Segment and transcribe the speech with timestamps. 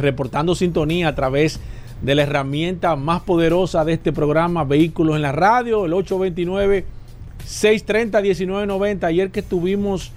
[0.00, 1.60] reportando sintonía a través
[2.02, 6.84] de la herramienta más poderosa de este programa Vehículos en la Radio, el 829
[7.42, 9.06] 630 1990.
[9.06, 10.12] Ayer que estuvimos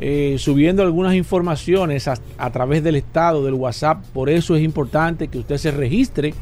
[0.00, 4.04] eh, subiendo algunas informaciones a, través del estado, del WhatsApp.
[4.12, 6.34] Por eso es importante que usted se registre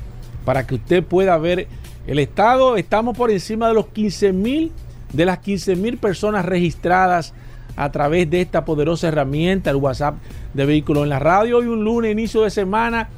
[0.44, 1.66] para que usted pueda ver
[2.06, 2.76] el estado.
[2.76, 4.72] Estamos por encima de los 15 mil,
[5.12, 7.32] de las 15 mil personas registradas
[7.76, 10.16] a través de esta poderosa herramienta, el WhatsApp
[10.52, 11.56] de Vehículos en la Radio.
[11.56, 13.08] Hoy un lunes, inicio de semana,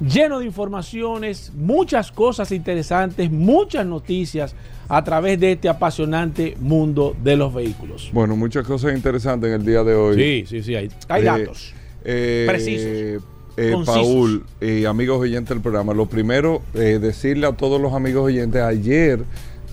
[0.00, 4.56] lleno de informaciones, muchas cosas interesantes, muchas noticias
[4.88, 8.10] a través de este apasionante mundo de los vehículos.
[8.12, 10.16] Bueno, muchas cosas interesantes en el día de hoy.
[10.16, 11.74] Sí, sí, sí, hay, hay eh, datos
[12.04, 13.22] eh, precisos.
[13.58, 18.60] Eh, Paul y amigos oyentes del programa, lo primero, decirle a todos los amigos oyentes,
[18.60, 19.24] ayer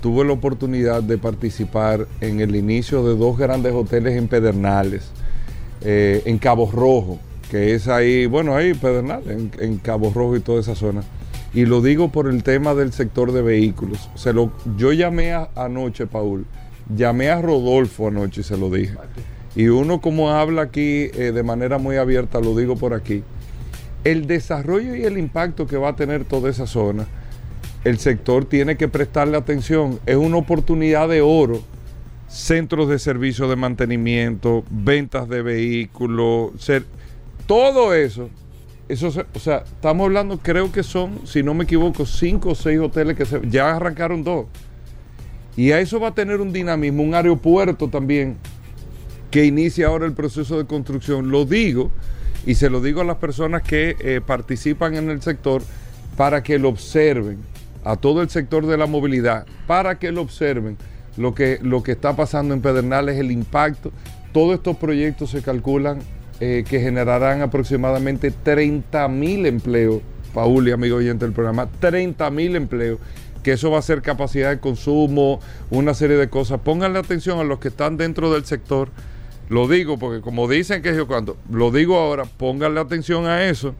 [0.02, 5.12] tuve la oportunidad de participar en el inicio de dos grandes hoteles en Pedernales,
[5.82, 7.20] en Cabo Rojo,
[7.52, 11.04] que es ahí, bueno, ahí Pedernales, en, en Cabo Rojo y toda esa zona
[11.54, 14.10] y lo digo por el tema del sector de vehículos.
[14.16, 16.46] Se lo, yo llamé anoche, Paul,
[16.96, 18.96] llamé a Rodolfo anoche y se lo dije.
[19.56, 23.24] Y uno como habla aquí eh, de manera muy abierta, lo digo por aquí,
[24.04, 27.06] el desarrollo y el impacto que va a tener toda esa zona,
[27.84, 30.00] el sector tiene que prestarle atención.
[30.06, 31.62] Es una oportunidad de oro.
[32.28, 36.52] Centros de servicio de mantenimiento, ventas de vehículos,
[37.46, 38.32] todo eso
[38.94, 42.80] eso, o sea, estamos hablando, creo que son, si no me equivoco, cinco o seis
[42.80, 44.46] hoteles que ya arrancaron dos.
[45.56, 48.38] Y a eso va a tener un dinamismo, un aeropuerto también,
[49.30, 51.30] que inicia ahora el proceso de construcción.
[51.30, 51.92] Lo digo,
[52.46, 55.62] y se lo digo a las personas que eh, participan en el sector,
[56.18, 57.40] para que lo observen,
[57.84, 60.78] a todo el sector de la movilidad, para que lo observen.
[61.16, 63.92] Lo que, lo que está pasando en Pedernales, el impacto.
[64.32, 66.00] Todos estos proyectos se calculan
[66.40, 70.02] eh, que generarán aproximadamente 30 mil empleos.
[70.34, 73.00] Paul y amigo oyente del programa, 30 mil empleos
[73.44, 75.40] que eso va a ser capacidad de consumo,
[75.70, 76.62] una serie de cosas.
[76.62, 78.90] Pónganle atención a los que están dentro del sector.
[79.50, 83.76] Lo digo porque como dicen que yo cuando, lo digo ahora, pónganle atención a eso,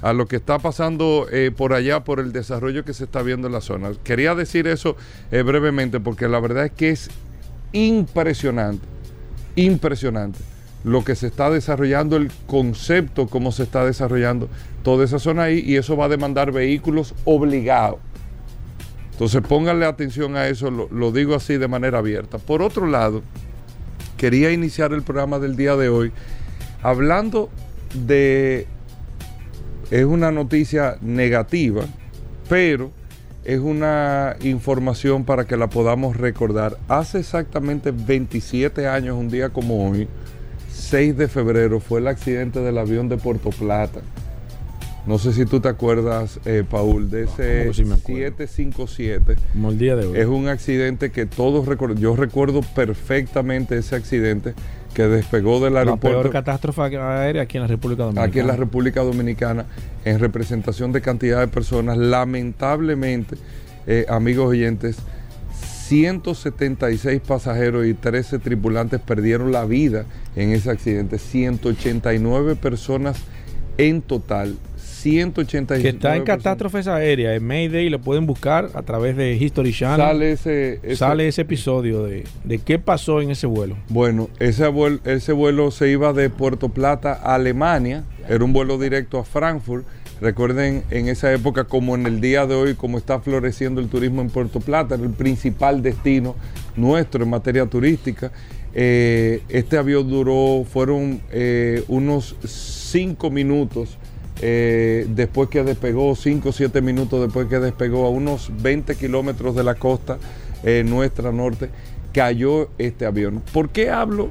[0.00, 3.48] a lo que está pasando eh, por allá, por el desarrollo que se está viendo
[3.48, 3.90] en la zona.
[4.04, 4.96] Quería decir eso
[5.32, 7.10] eh, brevemente porque la verdad es que es
[7.72, 8.86] impresionante,
[9.56, 10.38] impresionante
[10.84, 14.48] lo que se está desarrollando, el concepto, cómo se está desarrollando
[14.82, 17.98] toda esa zona ahí, y eso va a demandar vehículos obligados.
[19.12, 22.38] Entonces pónganle atención a eso, lo, digo así de manera abierta.
[22.38, 23.22] Por otro lado,
[24.16, 26.12] quería iniciar el programa del día de hoy
[26.82, 27.50] hablando
[28.06, 28.68] de,
[29.90, 31.82] es una noticia negativa,
[32.48, 32.92] pero
[33.44, 36.78] es una información para que la podamos recordar.
[36.86, 40.06] Hace exactamente 27 años, un día como hoy,
[40.78, 44.00] 6 de febrero fue el accidente del avión de Puerto Plata.
[45.06, 49.36] No sé si tú te acuerdas, eh, Paul, de ese 757.
[49.52, 50.18] Como el día de hoy.
[50.18, 51.98] Es un accidente que todos recuerdan.
[51.98, 54.54] Yo recuerdo perfectamente ese accidente
[54.94, 56.18] que despegó del aeropuerto.
[56.18, 58.28] La peor catástrofe aérea aquí en la República Dominicana.
[58.28, 59.66] Aquí en la República Dominicana,
[60.04, 61.96] en representación de cantidad de personas.
[61.96, 63.36] Lamentablemente,
[63.86, 64.98] eh, amigos oyentes,
[65.88, 70.04] 176 pasajeros y 13 tripulantes perdieron la vida
[70.36, 71.18] en ese accidente.
[71.18, 73.22] 189 personas
[73.78, 74.58] en total.
[74.76, 79.72] 189 que está en catástrofes aéreas, en Mayday, lo pueden buscar a través de History
[79.72, 80.06] Channel.
[80.06, 83.76] Sale ese, sale ese episodio de, de, qué pasó en ese vuelo.
[83.88, 88.76] Bueno, ese vuelo, ese vuelo se iba de Puerto Plata a Alemania, era un vuelo
[88.76, 89.86] directo a Frankfurt
[90.20, 94.20] Recuerden en esa época como en el día de hoy, como está floreciendo el turismo
[94.20, 96.34] en Puerto Plata, el principal destino
[96.76, 98.32] nuestro en materia turística.
[98.74, 103.96] Eh, este avión duró, fueron eh, unos cinco minutos
[104.42, 109.54] eh, después que despegó, cinco o siete minutos después que despegó a unos 20 kilómetros
[109.54, 110.18] de la costa
[110.84, 111.70] nuestra norte,
[112.12, 113.40] cayó este avión.
[113.52, 114.30] ¿Por qué hablo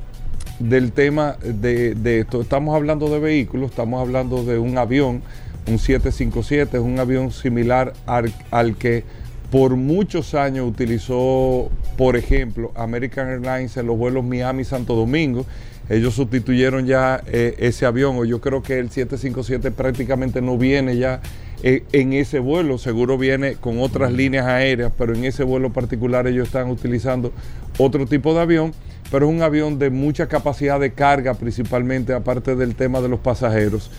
[0.59, 2.41] del tema de, de esto?
[2.41, 5.23] Estamos hablando de vehículos, estamos hablando de un avión
[5.67, 9.03] un 757 es un avión similar al, que
[9.51, 15.45] por muchos años utilizó, por ejemplo, American Airlines en los vuelos Miami-Santo Domingo.
[15.89, 20.97] Ellos sustituyeron ya eh, ese avión, o yo creo que el 757 prácticamente no viene
[20.97, 21.21] ya
[21.63, 26.27] eh, en ese vuelo, seguro viene con otras líneas aéreas, pero en ese vuelo particular
[26.27, 27.31] ellos están utilizando
[27.77, 28.73] otro tipo de avión,
[29.09, 33.19] pero es un avión de mucha capacidad de carga principalmente, aparte del tema de los
[33.19, 33.89] pasajeros.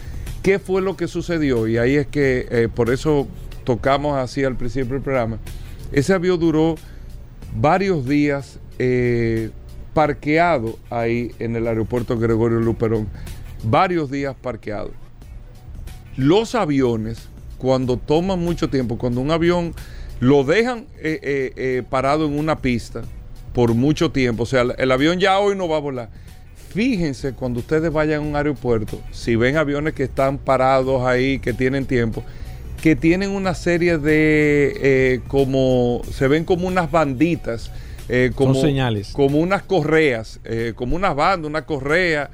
[0.42, 1.66] ¿Qué fue lo que sucedió?
[1.66, 3.26] Y ahí es que eh, por eso
[3.64, 5.38] tocamos así al principio del programa.
[5.92, 6.76] Ese avión duró
[7.56, 9.50] varios días eh,
[9.94, 13.08] parqueado ahí en el aeropuerto Gregorio Luperón.
[13.64, 14.92] Varios días parqueado.
[16.16, 19.74] Los aviones, cuando toman mucho tiempo, cuando un avión
[20.20, 23.02] lo dejan eh, parado en una pista
[23.52, 26.10] por mucho tiempo, o sea, el avión ya hoy no va a volar
[26.68, 31.52] fíjense cuando ustedes vayan a un aeropuerto, si ven aviones que están parados ahí, que
[31.52, 32.22] tienen tiempo,
[32.82, 37.70] que tienen una serie de, eh, como, se ven como unas banditas,
[38.08, 39.10] eh, como, señales.
[39.12, 42.30] Como unas correas, eh, como unas bandas, una correa.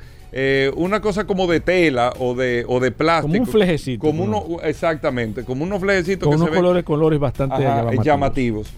[0.76, 3.32] una cosa como de tela o de, o de plástico.
[3.32, 4.00] Como un flejecito.
[4.00, 7.62] Como uno, exactamente, como unos flejecitos con unos colores, colores bastante
[8.02, 8.72] llamativos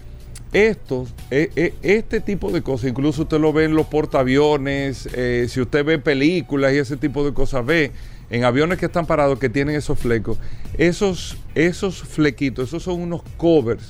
[0.53, 5.47] estos, e, e, este tipo de cosas, incluso usted lo ve en los portaaviones, eh,
[5.49, 7.91] si usted ve películas y ese tipo de cosas, ve
[8.29, 10.37] en aviones que están parados que tienen esos flecos,
[10.77, 13.87] esos, esos flequitos, esos son unos covers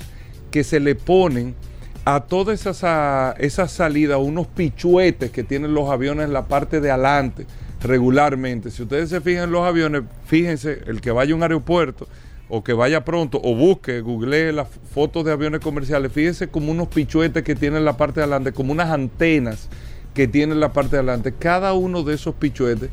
[0.51, 1.55] que se le ponen
[2.05, 6.89] a todas esas, esas salidas, unos pichuetes que tienen los aviones en la parte de
[6.89, 7.45] adelante
[7.81, 8.71] regularmente.
[8.71, 12.07] Si ustedes se fijan en los aviones, fíjense, el que vaya a un aeropuerto,
[12.49, 16.87] o que vaya pronto o busque, googlee las fotos de aviones comerciales, fíjese como unos
[16.87, 19.69] pichuetes que tienen la parte de adelante, como unas antenas
[20.13, 21.33] que tienen la parte de adelante.
[21.37, 22.89] Cada uno de esos pichuetes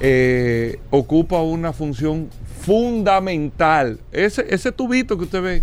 [0.00, 2.28] eh, ocupa una función
[2.60, 3.98] fundamental.
[4.12, 5.62] Ese, tubito que usted ve,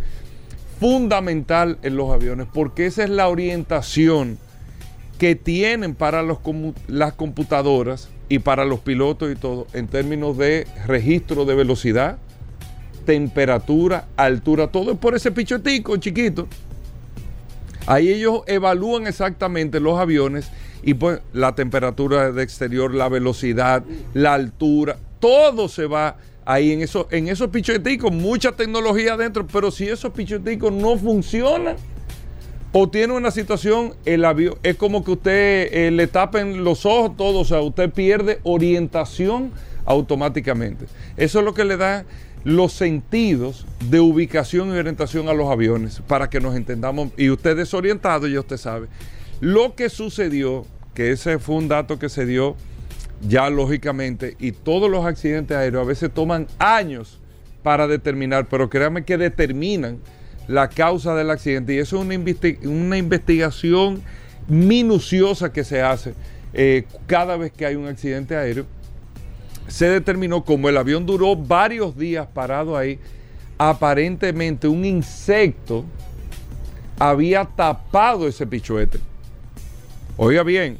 [0.79, 4.37] fundamental en los aviones, porque esa es la orientación
[5.19, 11.45] que tienen para las computadoras y para los pilotos y todo, en términos de registro
[11.45, 12.17] de velocidad,
[13.05, 16.47] temperatura, altura, todo es por ese pichotico chiquito.
[17.87, 20.49] Ahí ellos evalúan exactamente los aviones
[20.83, 26.81] y pues la temperatura de exterior, la velocidad, la altura, todo se va ahí en,
[26.81, 31.75] eso, en esos pichoticos, mucha tecnología adentro, pero si esos pichoticos no funcionan
[32.71, 37.15] o tiene una situación, el avión es como que usted eh, le tapen los ojos
[37.17, 39.51] todos, o sea, usted pierde orientación
[39.85, 40.85] automáticamente.
[41.17, 42.05] Eso es lo que le da
[42.45, 47.09] los sentidos de ubicación y orientación a los aviones para que nos entendamos.
[47.17, 48.87] Y usted desorientado, ya usted sabe.
[49.41, 52.55] Lo que sucedió, que ese fue un dato que se dio
[53.27, 57.19] ya lógicamente, y todos los accidentes aéreos a veces toman años
[57.63, 59.97] para determinar, pero créanme que determinan
[60.47, 61.73] la causa del accidente.
[61.73, 62.15] Y eso es una,
[62.69, 64.03] una investigación
[64.47, 66.13] minuciosa que se hace
[66.53, 68.65] eh, cada vez que hay un accidente aéreo
[69.67, 72.99] se determinó como el avión duró varios días parado ahí,
[73.57, 75.85] aparentemente un insecto
[76.99, 78.99] había tapado ese pichuete.
[80.17, 80.77] Oiga bien,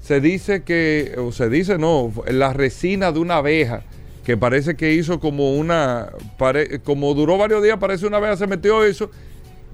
[0.00, 3.82] se dice que, o se dice no, la resina de una abeja,
[4.24, 6.10] que parece que hizo como una,
[6.84, 9.10] como duró varios días, parece una abeja, se metió eso,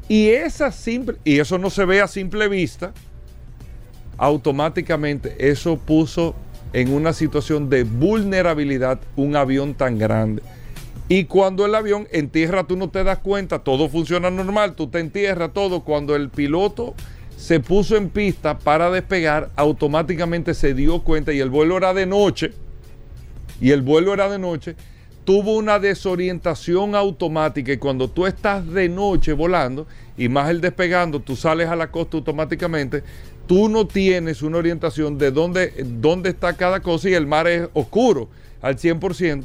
[0.08, 2.92] y esa simple, y eso no se ve a simple vista,
[4.16, 6.34] automáticamente eso puso
[6.72, 10.42] en una situación de vulnerabilidad un avión tan grande.
[11.08, 14.88] Y cuando el avión en tierra tú no te das cuenta, todo funciona normal, tú
[14.88, 15.80] te entierras todo.
[15.82, 16.94] Cuando el piloto
[17.36, 22.04] se puso en pista para despegar, automáticamente se dio cuenta y el vuelo era de
[22.04, 22.52] noche.
[23.60, 24.76] Y el vuelo era de noche.
[25.24, 31.20] tuvo una desorientación automática y cuando tú estás de noche volando y más el despegando,
[31.20, 33.02] tú sales a la costa automáticamente,
[33.48, 37.68] tú no tienes una orientación de dónde, dónde está cada cosa y el mar es
[37.72, 38.28] oscuro
[38.62, 39.44] al 100%.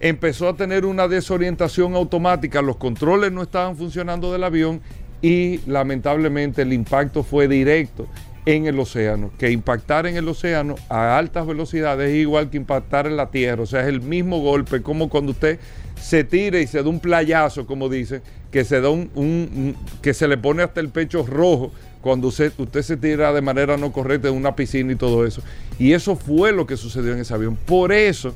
[0.00, 4.80] Empezó a tener una desorientación automática, los controles no estaban funcionando del avión
[5.22, 8.08] y lamentablemente el impacto fue directo
[8.46, 13.06] en el océano, que impactar en el océano a altas velocidades es igual que impactar
[13.06, 15.58] en la tierra, o sea, es el mismo golpe, como cuando usted
[16.04, 18.20] se tira y se da un playazo, como dice,
[18.50, 22.82] que se da un, que se le pone hasta el pecho rojo cuando usted, usted
[22.82, 25.40] se tira de manera no correcta en una piscina y todo eso.
[25.78, 27.56] Y eso fue lo que sucedió en ese avión.
[27.56, 28.34] Por eso,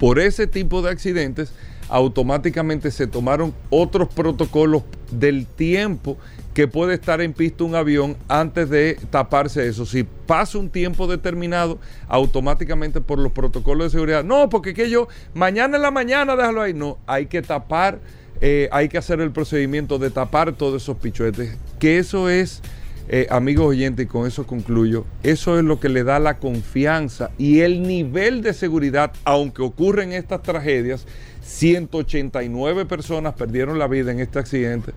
[0.00, 1.52] por ese tipo de accidentes,
[1.90, 6.16] automáticamente se tomaron otros protocolos del tiempo
[6.54, 9.86] que puede estar en pista un avión antes de taparse eso.
[9.86, 11.78] Si pasa un tiempo determinado,
[12.08, 16.62] automáticamente por los protocolos de seguridad, no, porque que yo, mañana en la mañana déjalo
[16.62, 18.00] ahí, no, hay que tapar,
[18.40, 22.60] eh, hay que hacer el procedimiento de tapar todos esos pichuetes, que eso es,
[23.08, 27.30] eh, amigos oyentes, y con eso concluyo, eso es lo que le da la confianza
[27.38, 31.06] y el nivel de seguridad, aunque ocurren estas tragedias,
[31.42, 34.92] 189 personas perdieron la vida en este accidente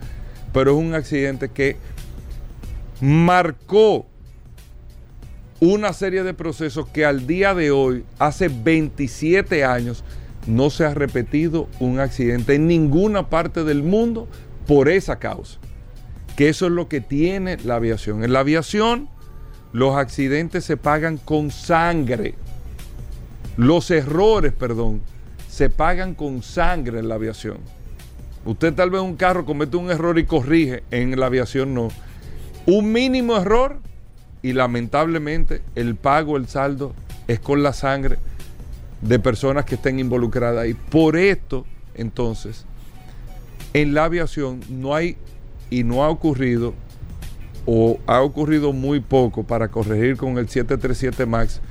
[0.56, 1.76] pero es un accidente que
[3.02, 4.06] marcó
[5.60, 10.06] una serie de procesos que al día de hoy, hace 27 años,
[10.48, 14.30] no se ha repetido un accidente en ninguna parte del mundo
[14.66, 15.60] por esa causa.
[16.38, 18.24] Que eso es lo que tiene la aviación.
[18.24, 19.10] En la aviación,
[19.74, 22.36] los accidentes se pagan con sangre.
[23.58, 25.02] Los errores, perdón,
[25.50, 27.58] se pagan con sangre en la aviación.
[28.46, 31.90] Usted tal vez un carro comete un error y corrige, en la aviación no.
[32.68, 33.80] Un mínimo error
[34.42, 36.94] y lamentablemente el pago, el saldo
[37.28, 38.18] es con la sangre
[39.02, 40.74] de personas que estén involucradas ahí.
[40.76, 42.66] Por esto, entonces,
[43.74, 45.18] en la aviación no hay
[45.70, 46.74] y no ha ocurrido
[47.66, 51.62] o ha ocurrido muy poco para corregir con el 737 MAX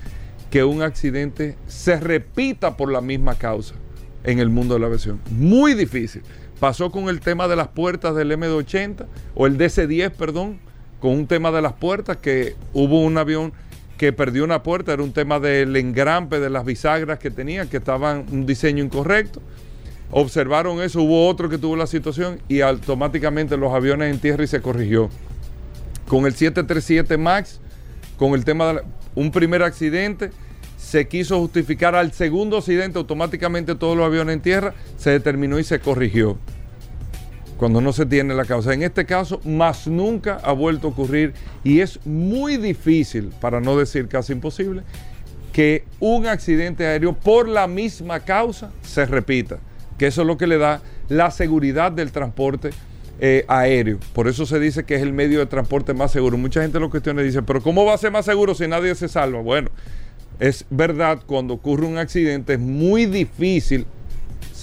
[0.51, 3.75] que un accidente se repita por la misma causa
[4.25, 5.21] en el mundo de la aviación.
[5.31, 6.23] Muy difícil.
[6.65, 9.05] Pasó con el tema de las puertas del M280
[9.35, 10.59] o el DC-10, perdón,
[10.99, 13.53] con un tema de las puertas que hubo un avión
[13.99, 17.77] que perdió una puerta, era un tema del engrampe de las bisagras que tenían, que
[17.77, 19.43] estaban un diseño incorrecto.
[20.11, 24.47] Observaron eso, hubo otro que tuvo la situación y automáticamente los aviones en tierra y
[24.47, 25.11] se corrigió.
[26.09, 27.61] Con el 737 MAX,
[28.17, 28.83] con el tema de
[29.15, 30.31] un primer accidente,
[30.79, 35.65] se quiso justificar al segundo accidente, automáticamente todos los aviones en tierra, se determinó y
[35.65, 36.39] se corrigió.
[37.57, 38.75] Cuando no se tiene la causa.
[38.75, 43.77] En este caso, más nunca ha vuelto a ocurrir y es muy difícil, para no
[43.77, 44.83] decir casi imposible,
[45.53, 49.59] que un accidente aéreo por la misma causa se repita.
[49.99, 52.71] Que eso es lo que le da la seguridad del transporte
[53.21, 53.99] eh, aéreo.
[54.13, 56.37] Por eso se dice que es el medio de transporte más seguro.
[56.37, 58.95] Mucha gente lo cuestiona y dice, pero ¿cómo va a ser más seguro si nadie
[58.97, 59.41] se salva?
[59.41, 59.71] Bueno,
[60.41, 63.87] es verdad, cuando ocurre un accidente es muy difícil,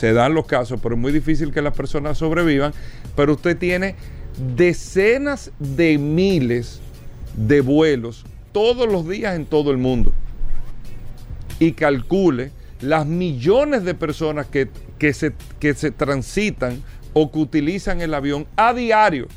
[0.02, 2.74] se dan los casos, pero es muy difícil que las personas sobrevivan,
[3.16, 3.94] pero usted tiene
[4.56, 6.80] decenas de miles
[7.38, 10.12] de vuelos todos los días en todo el mundo.
[11.60, 12.50] Y calcule
[12.82, 14.70] las millones de personas que,
[15.14, 16.82] se, que se transitan
[17.14, 19.28] o que utilizan el avión a diario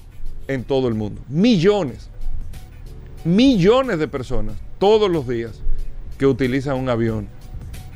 [0.48, 1.20] en todo el mundo.
[1.28, 2.08] Millones.
[3.26, 5.60] Millones de personas todos los días
[6.16, 7.28] que utilizan un avión.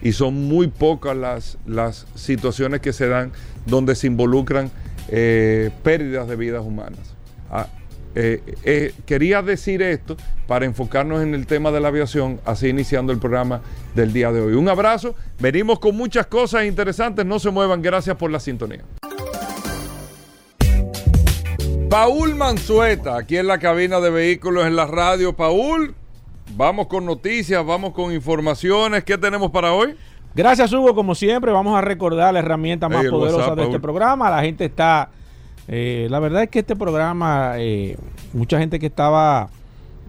[0.03, 3.33] Y son muy pocas las, las situaciones que se dan
[3.67, 4.71] donde se involucran
[5.09, 7.15] eh, pérdidas de vidas humanas.
[7.51, 7.67] Ah,
[8.15, 13.13] eh, eh, quería decir esto para enfocarnos en el tema de la aviación, así iniciando
[13.13, 13.61] el programa
[13.95, 14.55] del día de hoy.
[14.55, 18.83] Un abrazo, venimos con muchas cosas interesantes, no se muevan, gracias por la sintonía.
[21.89, 25.35] Paul Manzueta, aquí en la cabina de vehículos en la radio.
[25.35, 25.95] Paul,
[26.57, 29.05] Vamos con noticias, vamos con informaciones.
[29.05, 29.95] ¿Qué tenemos para hoy?
[30.35, 30.95] Gracias, Hugo.
[30.95, 34.31] Como siempre, vamos a recordar la herramienta más poderosa de este programa.
[34.31, 35.11] La gente está.
[35.67, 37.97] Eh, la verdad es que este programa, eh,
[38.33, 39.51] mucha gente que estaba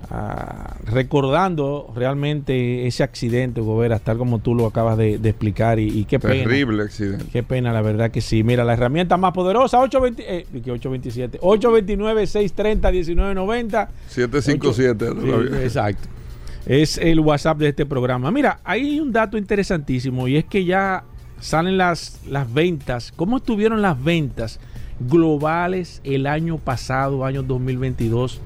[0.09, 5.79] ah, recordando realmente ese accidente, Hugo Veras, tal como tú lo acabas de, explicar.
[5.79, 6.35] Y, qué pena.
[6.35, 7.25] Terrible accidente.
[7.33, 8.43] Qué pena, la verdad que sí.
[8.43, 13.89] Mira, la herramienta más poderosa, 820, eh, 827, 829-630-1990.
[14.07, 15.65] 757.
[15.65, 16.18] exacto
[16.65, 18.31] es el WhatsApp de este programa.
[18.31, 21.03] Mira, hay un dato interesantísimo y es que ya
[21.39, 23.13] salen las, las ventas.
[23.15, 24.59] ¿Cómo estuvieron las ventas
[24.99, 28.41] globales el año pasado, año 2022,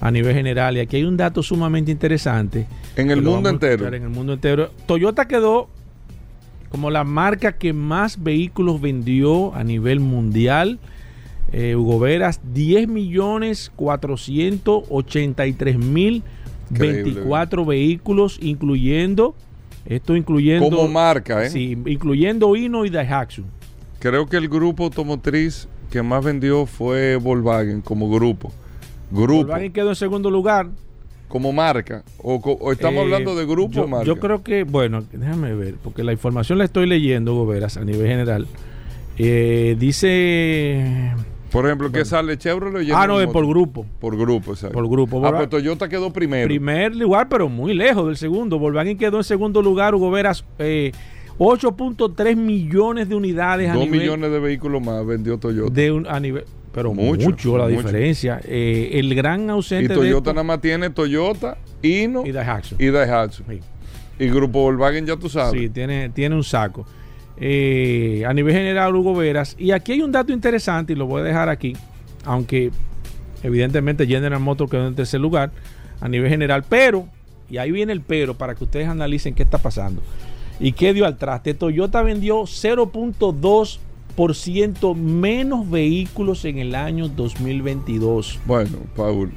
[0.00, 0.76] a nivel general?
[0.76, 2.66] Y aquí hay un dato sumamente interesante.
[2.96, 3.88] En el mundo entero.
[3.88, 4.70] En el mundo entero.
[4.86, 5.68] Toyota quedó
[6.68, 10.78] como la marca que más vehículos vendió a nivel mundial.
[11.52, 16.22] Eh, Hugo Veras, 10 millones 483 mil
[16.78, 19.34] 24 vehículos, incluyendo,
[19.84, 20.68] esto incluyendo...
[20.68, 21.50] Como marca, ¿eh?
[21.50, 23.44] Sí, incluyendo Hino y Daihatsu.
[23.98, 28.52] Creo que el grupo automotriz que más vendió fue Volkswagen como grupo.
[29.10, 29.42] grupo.
[29.42, 30.68] Volkswagen quedó en segundo lugar.
[31.28, 32.02] Como marca.
[32.18, 34.06] O, estamos eh, hablando de grupo yo, o marca.
[34.06, 38.06] Yo creo que, bueno, déjame ver, porque la información la estoy leyendo, Goberas, a nivel
[38.06, 38.46] general.
[39.18, 41.14] Eh, dice
[41.52, 43.84] por ejemplo, ¿qué sale Chevrolet Ah, no, es por grupo.
[44.00, 44.74] Por grupo, exacto.
[44.74, 45.24] Por grupo.
[45.24, 46.46] Ah, pues Toyota quedó primero.
[46.46, 48.58] Primer lugar, pero muy lejos del segundo.
[48.58, 50.44] Volkswagen quedó en segundo lugar, Hugo Veras.
[50.58, 53.72] 8.3 eh, millones de unidades.
[53.72, 55.72] 2 millones de vehículos más vendió Toyota.
[55.72, 58.40] De un, a nivel, pero mucho, la diferencia.
[58.44, 59.92] Eh, el gran ausente.
[59.92, 62.76] Y Toyota nada más tiene Toyota, Hino y Daihatsu.
[62.78, 63.44] Y Daihatsu.
[64.18, 65.60] Y Grupo Volkswagen ya tú sabes.
[65.60, 66.86] Sí, tiene, tiene un saco.
[67.38, 69.56] Eh, a nivel general Hugo Veras.
[69.58, 71.74] Y aquí hay un dato interesante y lo voy a dejar aquí,
[72.24, 72.70] aunque
[73.42, 75.50] evidentemente General Motors quedó en tercer lugar
[76.00, 77.08] a nivel general, pero,
[77.48, 80.02] y ahí viene el pero para que ustedes analicen qué está pasando.
[80.60, 81.54] ¿Y qué dio al traste?
[81.54, 88.40] Toyota vendió 0.2% menos vehículos en el año 2022.
[88.46, 89.32] Bueno, Paul.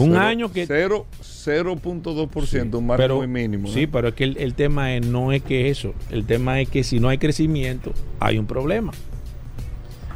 [0.00, 0.66] Un año que...
[0.66, 3.68] 0.2%, un margen muy mínimo.
[3.68, 5.94] Sí, pero es que el, tema es, no es que eso.
[6.10, 8.92] El tema es que si no hay crecimiento, hay un problema.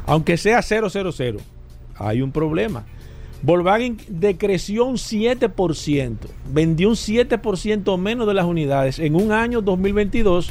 [0.05, 0.87] Aunque sea 000,
[1.95, 2.85] hay un problema.
[3.41, 6.15] Volkswagen decreció un 7%,
[6.51, 10.49] vendió un 7% menos de las unidades en un año 2022,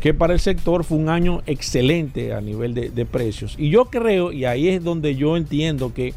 [0.00, 3.56] que para el sector fue un año excelente a nivel de precios.
[3.58, 6.14] Y yo creo, y ahí es donde yo entiendo que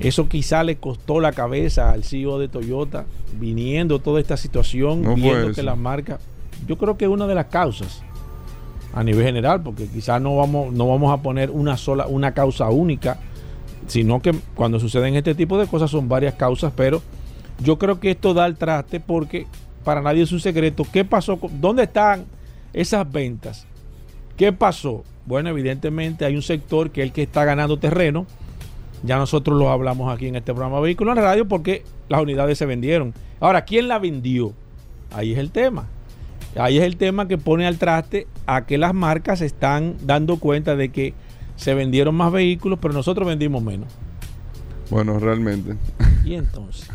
[0.00, 3.04] eso quizá le costó la cabeza al CEO de Toyota,
[3.38, 6.18] viniendo toda esta situación, viendo que la marca,
[6.66, 8.02] yo creo que es una de las causas
[8.94, 12.68] a nivel general, porque quizás no vamos, no vamos a poner una sola, una causa
[12.68, 13.18] única,
[13.86, 17.02] sino que cuando suceden este tipo de cosas son varias causas, pero
[17.62, 19.46] yo creo que esto da el traste porque
[19.84, 20.86] para nadie es un secreto.
[20.90, 21.38] ¿Qué pasó?
[21.60, 22.24] ¿Dónde están
[22.72, 23.66] esas ventas?
[24.36, 25.02] ¿Qué pasó?
[25.26, 28.26] Bueno, evidentemente hay un sector que es el que está ganando terreno
[29.02, 32.66] ya nosotros lo hablamos aquí en este programa Vehículo en Radio porque las unidades se
[32.66, 33.14] vendieron.
[33.40, 34.52] Ahora, ¿quién la vendió?
[35.12, 35.86] Ahí es el tema.
[36.56, 40.76] Ahí es el tema que pone al traste a que las marcas están dando cuenta
[40.76, 41.14] de que
[41.56, 43.88] se vendieron más vehículos, pero nosotros vendimos menos.
[44.90, 45.76] Bueno, realmente.
[46.24, 46.88] ¿Y entonces?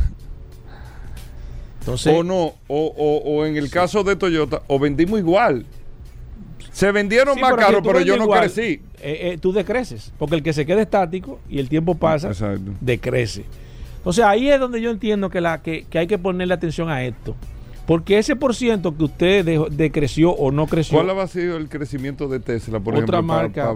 [2.07, 5.65] o no, o, en el caso de Toyota, o vendimos igual.
[6.73, 8.81] Se vendieron más caros, pero yo no crecí.
[8.99, 12.31] Eh, eh, tú decreces, porque el que se queda estático y el tiempo pasa,
[12.81, 13.45] decrece.
[13.97, 17.36] Entonces ahí es donde yo entiendo que, la, que, hay que ponerle atención a esto.
[17.86, 20.97] Porque ese por ciento que usted decreció o no creció.
[21.01, 23.23] ¿Cuál ha sido el crecimiento de Tesla, por otra ejemplo?
[23.23, 23.73] marca.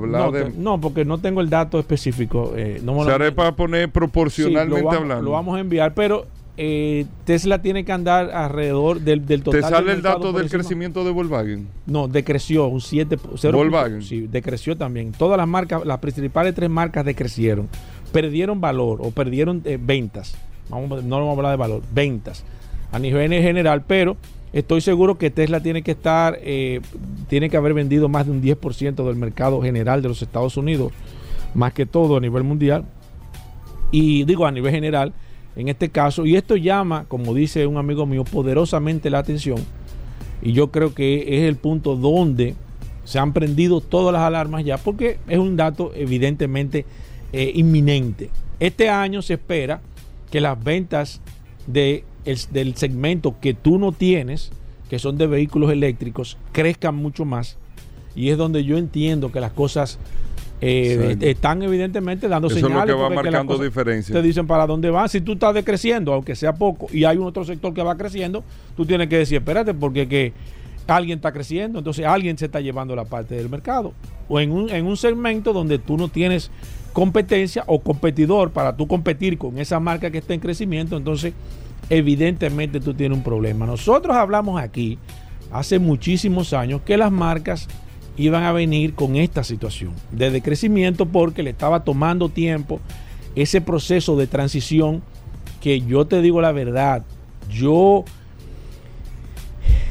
[0.55, 2.53] no, porque no tengo el dato específico.
[2.55, 5.23] Eh, no Se haré para poner proporcionalmente hablando.
[5.23, 6.25] Lo vamos a enviar, pero
[6.58, 9.62] eh, Tesla tiene que andar alrededor del, del total.
[9.62, 11.67] ¿Te sale el dato del crecimiento de Volkswagen?
[11.86, 13.17] No, decreció un 7.
[13.52, 14.02] Volkswagen.
[14.02, 15.12] Sí, decreció también.
[15.12, 17.70] Todas las marcas, las principales tres marcas decrecieron.
[18.12, 20.36] Perdieron valor o perdieron eh, ventas.
[20.70, 22.43] Vamos, no vamos a hablar de valor, ventas
[22.91, 24.17] a nivel general, pero
[24.54, 26.82] estoy seguro que Tesla tiene que estar, eh,
[27.28, 30.91] tiene que haber vendido más de un 10% del mercado general de los Estados Unidos,
[31.54, 32.86] más que todo a nivel mundial.
[33.91, 35.13] Y digo a nivel general
[35.58, 36.26] en este caso.
[36.26, 39.58] Y esto llama, como dice un amigo mío, poderosamente la atención.
[40.41, 42.56] Y yo creo que es el punto donde
[43.04, 46.86] se han prendido todas las alarmas ya, porque es un dato evidentemente
[47.34, 48.30] eh, inminente.
[48.60, 49.82] Este año se espera
[50.30, 51.22] que las ventas
[51.65, 52.04] de
[52.52, 54.52] del segmento que tú no tienes,
[54.89, 57.58] que son de vehículos eléctricos, crezcan mucho más.
[58.15, 59.98] Y es donde yo entiendo que las cosas
[60.60, 62.84] eh, están evidentemente dando Eso señales.
[62.84, 64.15] Es lo que va marcando diferencias.
[64.15, 65.08] Te dicen para dónde van.
[65.10, 68.43] Si tú estás decreciendo, aunque sea poco, y hay un otro sector que va creciendo,
[68.76, 70.34] tú tienes que decir, espérate, porque que
[70.88, 73.93] alguien está creciendo, entonces alguien se está llevando la parte del mercado.
[74.30, 76.50] O en un, en un segmento donde tú no tienes
[76.93, 81.34] competencia o competidor para tú competir con esa marca que está en crecimiento, entonces
[81.89, 83.65] evidentemente tú tienes un problema.
[83.65, 84.98] Nosotros hablamos aquí
[85.52, 87.67] hace muchísimos años que las marcas
[88.17, 92.80] iban a venir con esta situación de decrecimiento porque le estaba tomando tiempo
[93.36, 95.03] ese proceso de transición
[95.62, 97.03] que yo te digo la verdad,
[97.49, 98.03] yo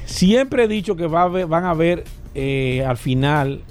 [0.04, 2.04] siempre he dicho que va a van a ver
[2.38, 3.62] eh, al final,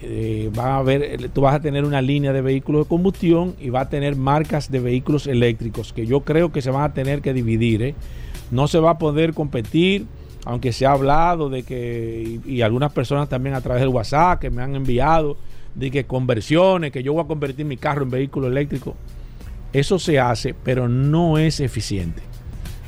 [0.00, 3.80] eh, a ver, tú vas a tener una línea de vehículos de combustión y va
[3.80, 7.34] a tener marcas de vehículos eléctricos que yo creo que se van a tener que
[7.34, 7.82] dividir.
[7.82, 7.94] ¿eh?
[8.50, 10.06] No se va a poder competir
[10.44, 14.50] aunque se ha hablado de que, y, algunas personas también a través del WhatsApp que
[14.50, 15.36] me han enviado,
[15.74, 18.94] de que conversiones, que yo voy a convertir mi carro en vehículo eléctrico,
[19.72, 22.22] eso se hace, pero no es eficiente.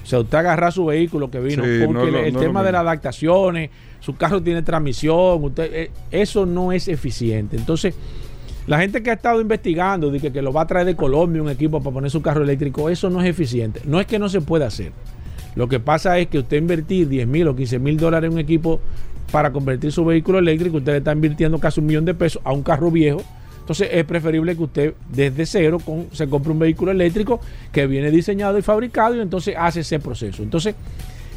[0.05, 4.15] O sea, usted agarra su vehículo que vino, porque el, tema de las adaptaciones, su
[4.15, 7.57] carro tiene transmisión, usted, eh, eso no es eficiente.
[7.57, 7.95] Entonces,
[8.69, 11.43] la gente que ha estado investigando, de que, que, lo va a traer de Colombia
[11.43, 13.81] un equipo para poner su carro eléctrico, eso no es eficiente.
[13.85, 14.93] No es que no se pueda hacer.
[15.57, 18.39] Lo que pasa es que usted invertir 10 mil o 15 mil dólares en un
[18.39, 18.79] equipo
[19.33, 22.53] para convertir su vehículo eléctrico, usted le está invirtiendo casi un millón de pesos a
[22.53, 23.23] un carro viejo.
[23.61, 25.79] Entonces es preferible que usted desde cero
[26.13, 27.41] se compre un vehículo eléctrico
[27.73, 30.45] que viene diseñado y fabricado y entonces hace ese proceso.
[30.45, 30.77] Entonces,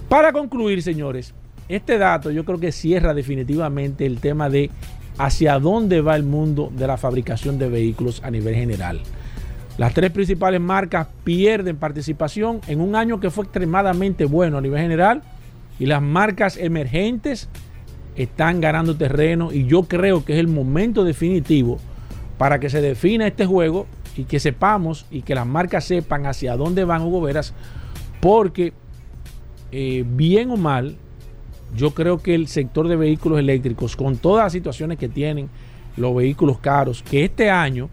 [0.07, 1.33] para concluir, señores,
[1.69, 4.69] este dato yo creo que cierra definitivamente el tema de
[5.17, 9.01] hacia dónde va el mundo de la fabricación de vehículos a nivel general.
[9.79, 14.81] Las tres principales marcas pierden participación en un año que fue extremadamente bueno a nivel
[14.81, 15.21] general
[15.79, 17.47] y las marcas emergentes
[18.17, 21.79] están ganando terreno y yo creo que es el momento definitivo
[22.37, 23.87] para que se defina este juego
[24.17, 27.53] y que sepamos y que las marcas sepan hacia dónde van Hugo Veras
[28.19, 28.73] porque
[29.71, 30.97] eh, bien o mal
[31.73, 35.49] yo creo que el sector de vehículos eléctricos con todas las situaciones que tienen
[35.95, 37.89] los vehículos caros que este año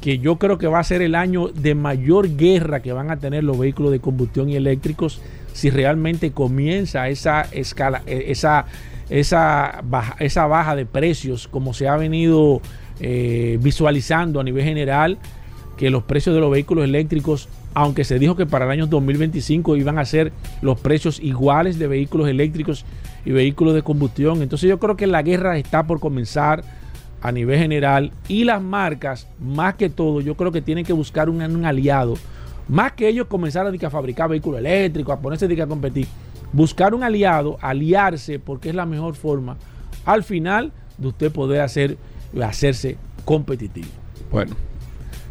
[0.00, 3.18] que yo creo que va a ser el año de mayor guerra que van a
[3.18, 5.20] tener los vehículos de combustión y eléctricos
[5.52, 8.66] si realmente comienza esa escala, eh, esa,
[9.08, 12.60] esa, baja, esa baja de precios como se ha venido
[13.00, 15.18] eh, visualizando a nivel general,
[15.76, 19.76] que los precios de los vehículos eléctricos, aunque se dijo que para el año 2025
[19.76, 20.32] iban a ser
[20.62, 22.84] los precios iguales de vehículos eléctricos
[23.24, 26.64] y vehículos de combustión, entonces yo creo que la guerra está por comenzar
[27.26, 31.28] a nivel general y las marcas, más que todo, yo creo que tienen que buscar
[31.28, 32.14] un, aliado,
[32.68, 36.06] más que ellos comenzar a, fabricar vehículos eléctricos, a ponerse a competir,
[36.52, 39.56] buscar un aliado, aliarse, porque es la mejor forma
[40.04, 41.98] al final de usted poder hacer,
[42.40, 43.88] hacerse competitivo.
[44.30, 44.54] Bueno,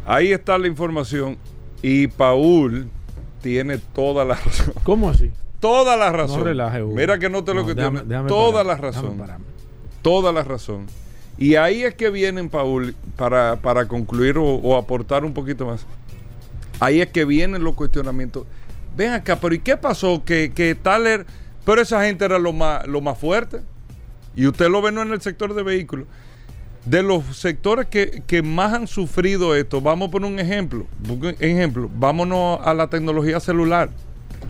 [0.04, 1.38] ahí está la información
[1.80, 2.90] y Paul
[3.40, 4.74] tiene toda la razón.
[4.84, 5.30] ¿Cómo así?
[5.60, 6.44] Toda la razón.
[6.94, 8.02] Mira que no te lo que tiene.
[8.28, 9.18] Toda la razón.
[10.02, 10.84] Toda la razón.
[11.38, 15.86] Y ahí es que vienen, Paul, para, concluir o, aportar un poquito más.
[16.80, 18.46] Ahí es que vienen los cuestionamientos.
[18.96, 20.24] Ven acá, pero ¿y qué pasó?
[20.24, 21.26] Que, que Taler,
[21.64, 23.60] pero esa gente era lo más, lo más fuerte.
[24.34, 26.06] Y usted lo ve no en el sector de vehículos.
[26.86, 30.86] De los sectores que, que más han sufrido esto, vamos a poner un ejemplo.
[31.40, 33.90] Ejemplo, vámonos a la tecnología celular,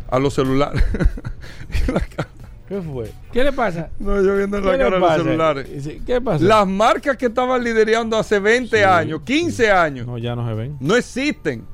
[0.09, 0.85] a los celulares.
[2.69, 3.13] ¿Qué fue?
[3.33, 3.91] ¿Qué le pasa?
[3.99, 5.69] No, yo viendo la cara de los celulares.
[6.05, 6.45] ¿Qué pasa?
[6.45, 10.07] Las marcas que estaban liderando hace 20 años, 15 años.
[10.07, 10.77] No, ya no se ven.
[10.81, 11.65] No existen.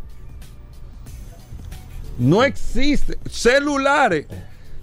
[2.18, 3.16] No existen.
[3.28, 4.26] Celulares.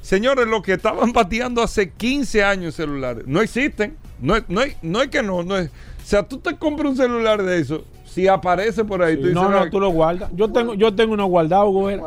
[0.01, 3.95] Señores, los que estaban bateando hace 15 años celulares, no existen.
[4.19, 5.69] No, no, no es que no, no es.
[5.69, 9.35] O sea, tú te compras un celular de eso, si aparece por ahí, tú dices,
[9.35, 10.31] No, no, tú lo guardas.
[10.35, 11.99] Yo tengo, yo tengo uno guardado, güey.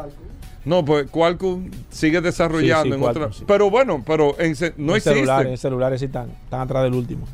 [0.64, 3.30] No, pues Qualcomm sigue desarrollando en otra.
[3.46, 5.14] Pero bueno, pero en, no existe.
[5.14, 7.26] Celulares, celulares sí están, están atrás del último.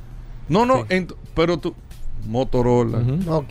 [0.48, 0.86] No, no,
[1.34, 1.74] pero tú.
[2.26, 3.00] Motorola,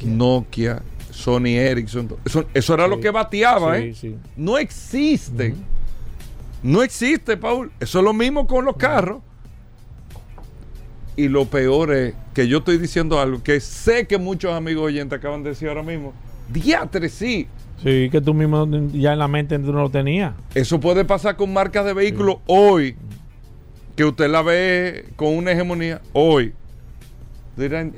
[0.04, 0.82] Nokia.
[1.18, 2.16] Sony Ericsson.
[2.54, 3.94] Eso, era lo que bateaba, ¿eh?
[4.36, 5.56] No existe.
[6.62, 7.72] No existe, Paul.
[7.80, 9.22] Eso es lo mismo con los carros.
[11.16, 15.18] Y lo peor es que yo estoy diciendo algo que sé que muchos amigos oyentes
[15.18, 16.13] acaban de decir ahora mismo.
[16.50, 17.48] Diatre, sí.
[17.84, 20.34] Sí, que tú mismo ya en la mente no lo tenías.
[20.56, 22.96] Eso puede pasar con marcas de vehículos hoy,
[23.96, 26.54] que usted la ve con una hegemonía hoy.
[27.56, 27.94] Vean,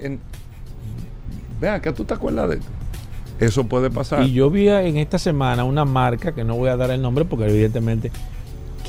[1.82, 2.68] que tú te acuerdas de esto.
[3.40, 4.24] Eso puede pasar.
[4.24, 7.24] Y yo vi en esta semana una marca, que no voy a dar el nombre
[7.24, 8.12] porque evidentemente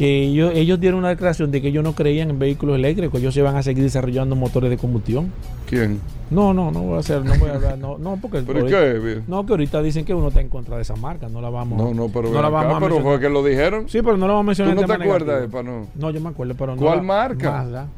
[0.00, 3.34] que ellos, ellos dieron una declaración de que ellos no creían en vehículos eléctricos, ellos
[3.34, 5.30] se van a seguir desarrollando motores de combustión.
[5.68, 6.00] ¿Quién?
[6.30, 9.20] No, no, no voy a hacer, no voy a hablar, no, no porque ¿Pero qué?
[9.28, 11.76] No, que ahorita dicen que uno está en contra de esa marca, no la vamos
[11.76, 13.90] No, no, pero, no la vamos a pero fue que lo dijeron.
[13.90, 14.74] Sí, pero no lo vamos a mencionar.
[14.74, 15.86] ¿Tú no te acuerdas, no?
[15.94, 16.80] No, yo me acuerdo, pero no.
[16.80, 17.50] ¿Cuál marca?
[17.50, 17.88] Mazda.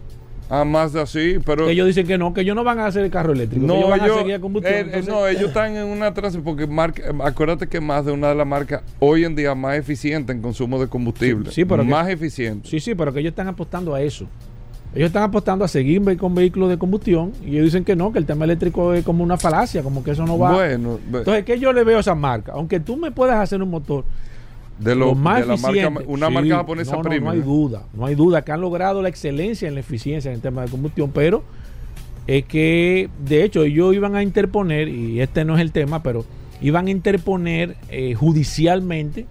[0.55, 1.67] Ah, más de así, pero...
[1.71, 3.67] ellos dicen que no, que ellos no van a hacer el carro eléctrico.
[3.67, 4.75] No, ellos van a seguir a combustión.
[4.75, 8.29] Eh, eh, no, ellos están en una transición, porque marca, acuérdate que más de una
[8.29, 11.51] de las marcas hoy en día más eficiente en consumo de combustible.
[11.51, 12.69] Sí, pero más eficiente.
[12.69, 14.27] Sí, sí, pero que ellos están apostando a eso.
[14.95, 18.19] Ellos están apostando a seguir con vehículos de combustión y ellos dicen que no, que
[18.19, 20.53] el tema eléctrico es como una falacia, como que eso no va.
[20.53, 22.53] Bueno, entonces, ¿qué yo le veo a esa marca?
[22.53, 24.05] Aunque tú me puedas hacer un motor
[24.79, 28.43] de, lo, más de marca, una marca japonesa no, no, hay duda, no hay duda
[28.43, 31.45] que han logrado la excelencia en la eficiencia en el tema de combustión, pero
[32.27, 36.25] es que de hecho ellos iban a interponer, y este no es el tema, pero
[36.61, 39.27] iban a interponer eh, judicialmente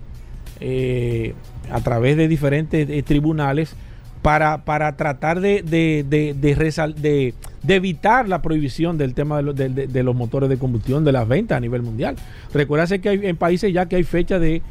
[0.60, 1.34] eh,
[1.72, 3.76] a través de diferentes eh, tribunales
[4.22, 7.34] para, para tratar de, de, de, de,
[7.68, 11.60] evitar la prohibición del tema de, de, los motores de combustión, de las ventas a
[11.60, 12.16] nivel mundial.
[12.54, 14.62] Recuerda que hay en países ya que hay fecha de,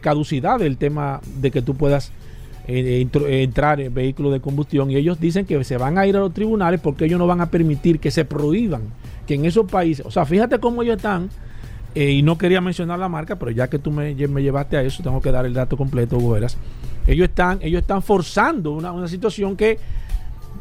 [0.00, 2.12] caducidad del tema de que tú puedas
[2.66, 3.06] eh,
[3.42, 6.32] entrar en vehículos de combustión y ellos dicen que se van a ir a los
[6.32, 8.82] tribunales porque ellos no van a permitir que se prohíban
[9.26, 11.28] que en esos países, o sea, fíjate cómo ellos están
[11.94, 15.02] eh, y no quería mencionar la marca, pero ya que tú me, llevaste a eso,
[15.02, 16.18] tengo que dar el dato completo,
[17.06, 19.78] Ellos están, ellos están forzando una, situación que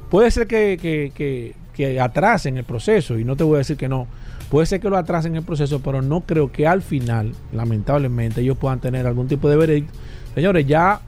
[0.10, 3.88] puede ser que, que, que, atrasen el proceso, y no te voy a decir que
[3.88, 4.08] no.
[4.50, 8.58] Puede ser que lo atrasen el proceso, pero no creo que al final, lamentablemente, ellos
[8.58, 9.94] puedan tener algún tipo de veredicto.
[10.36, 11.00] Señores, ya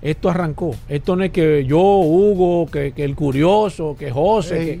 [0.00, 0.74] esto arrancó.
[0.88, 4.80] Esto no es que yo, Hugo, que, el curioso, que José,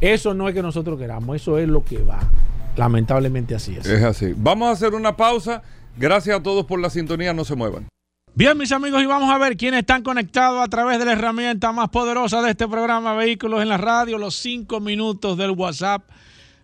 [0.00, 2.20] eso no es que nosotros queramos, eso es lo que va.
[2.76, 3.86] Lamentablemente así es.
[3.86, 4.34] Es así.
[4.36, 5.62] Vamos a hacer una pausa.
[5.96, 7.32] Gracias a todos por la sintonía.
[7.32, 7.88] No se muevan.
[8.34, 11.72] Bien, mis amigos, y vamos a ver quiénes están conectados a través de la herramienta
[11.72, 16.02] más poderosa de este programa, Vehículos en la Radio, los cinco minutos del WhatsApp.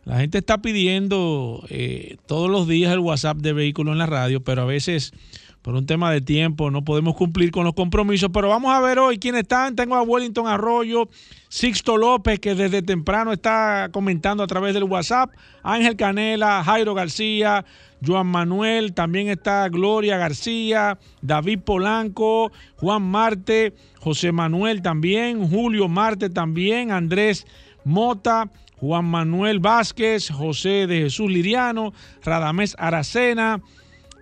[0.05, 4.43] La gente está pidiendo eh, todos los días el WhatsApp de Vehículos en la Radio,
[4.43, 5.15] pero a veces
[5.63, 8.31] por un tema de tiempo no podemos cumplir con los compromisos.
[8.33, 9.77] Pero vamos a ver hoy quiénes están.
[9.77, 11.09] Tengo a Wellington Arroyo,
[11.49, 15.31] Sixto López, que desde temprano está comentando a través del WhatsApp,
[15.63, 17.65] Ángel Canela, Jairo García,
[18.05, 26.29] Joan Manuel, también está Gloria García, David Polanco, Juan Marte, José Manuel también, Julio Marte
[26.29, 27.47] también, Andrés
[27.85, 28.51] Mota.
[28.83, 31.93] Juan Manuel Vázquez, José de Jesús Liriano,
[32.25, 33.63] Radamés Aracena,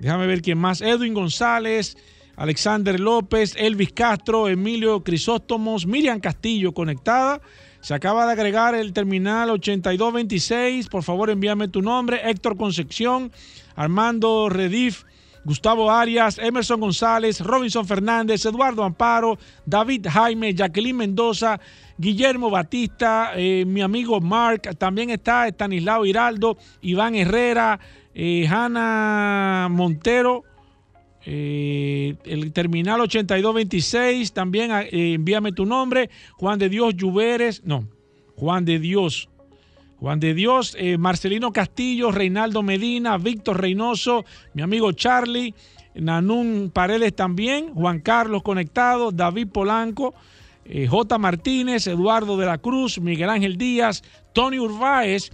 [0.00, 0.80] Déjame ver quién más.
[0.80, 1.96] Edwin González,
[2.36, 7.40] Alexander López, Elvis Castro, Emilio Crisóstomos, Miriam Castillo conectada.
[7.80, 10.88] Se acaba de agregar el terminal 8226.
[10.88, 12.20] Por favor, envíame tu nombre.
[12.24, 13.30] Héctor Concepción,
[13.76, 15.04] Armando Redif,
[15.44, 21.58] Gustavo Arias, Emerson González, Robinson Fernández, Eduardo Amparo, David Jaime, Jacqueline Mendoza,
[21.96, 27.80] Guillermo Batista, eh, mi amigo Mark, también está Estanislao Hiraldo, Iván Herrera,
[28.14, 30.44] eh, Hanna Montero,
[31.24, 37.86] eh, el terminal 8226, también eh, envíame tu nombre, Juan de Dios Lluveres, no,
[38.36, 39.28] Juan de Dios,
[39.98, 45.54] Juan de Dios, Marcelino Castillo, Reinaldo Medina, Víctor Reynoso, mi amigo Charlie,
[45.94, 50.14] Nanún Paredes también, Juan Carlos Conectado, David Polanco,
[50.88, 51.18] J.
[51.18, 55.30] Martínez, Eduardo de la Cruz, Miguel Ángel Díaz, Tony Urbáez,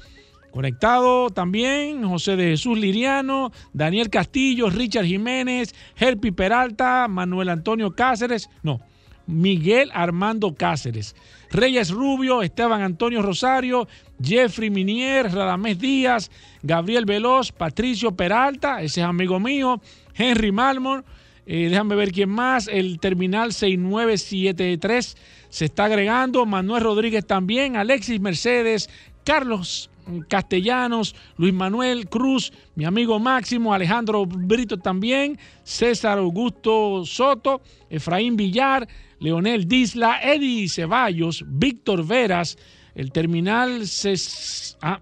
[0.56, 8.48] Conectado también José de Jesús Liriano, Daniel Castillo, Richard Jiménez, Herpi Peralta, Manuel Antonio Cáceres,
[8.62, 8.80] no,
[9.26, 11.14] Miguel Armando Cáceres,
[11.50, 13.86] Reyes Rubio, Esteban Antonio Rosario,
[14.18, 16.30] Jeffrey Minier, Radamés Díaz,
[16.62, 19.82] Gabriel Veloz, Patricio Peralta, ese es amigo mío,
[20.14, 21.04] Henry Malmor,
[21.44, 25.18] eh, déjame ver quién más, el terminal 6973
[25.50, 28.88] se está agregando, Manuel Rodríguez también, Alexis Mercedes,
[29.22, 29.90] Carlos
[30.28, 38.86] Castellanos, Luis Manuel Cruz, mi amigo Máximo, Alejandro Brito también, César Augusto Soto, Efraín Villar,
[39.18, 42.56] Leonel Disla, Eddie Ceballos, Víctor Veras,
[42.94, 45.00] el terminal a, ah,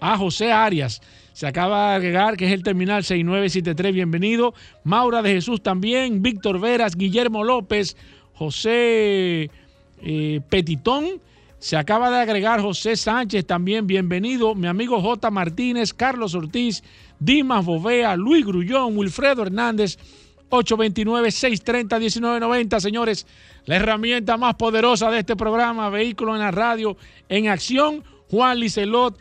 [0.00, 1.00] ah, José Arias.
[1.32, 4.54] Se acaba de agregar que es el terminal 6973, bienvenido.
[4.84, 7.96] Maura de Jesús también, Víctor Veras, Guillermo López,
[8.34, 9.50] José
[10.02, 11.20] eh, Petitón,
[11.64, 14.54] se acaba de agregar José Sánchez también, bienvenido.
[14.54, 15.30] Mi amigo J.
[15.30, 16.84] Martínez, Carlos Ortiz,
[17.18, 19.96] Dimas Bovea, Luis Grullón, Wilfredo Hernández,
[20.50, 22.80] 829-630-1990.
[22.80, 23.26] Señores,
[23.64, 26.98] la herramienta más poderosa de este programa, Vehículo en la Radio,
[27.30, 29.16] en acción, Juan Licelot,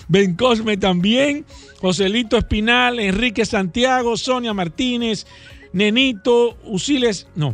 [0.07, 1.45] ben Cosme también.
[1.81, 5.27] Joselito Espinal, Enrique Santiago, Sonia Martínez,
[5.73, 7.53] Nenito, Usiles, no,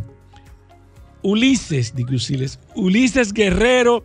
[1.24, 4.04] Ulises, digo Usiles, Ulises Guerrero,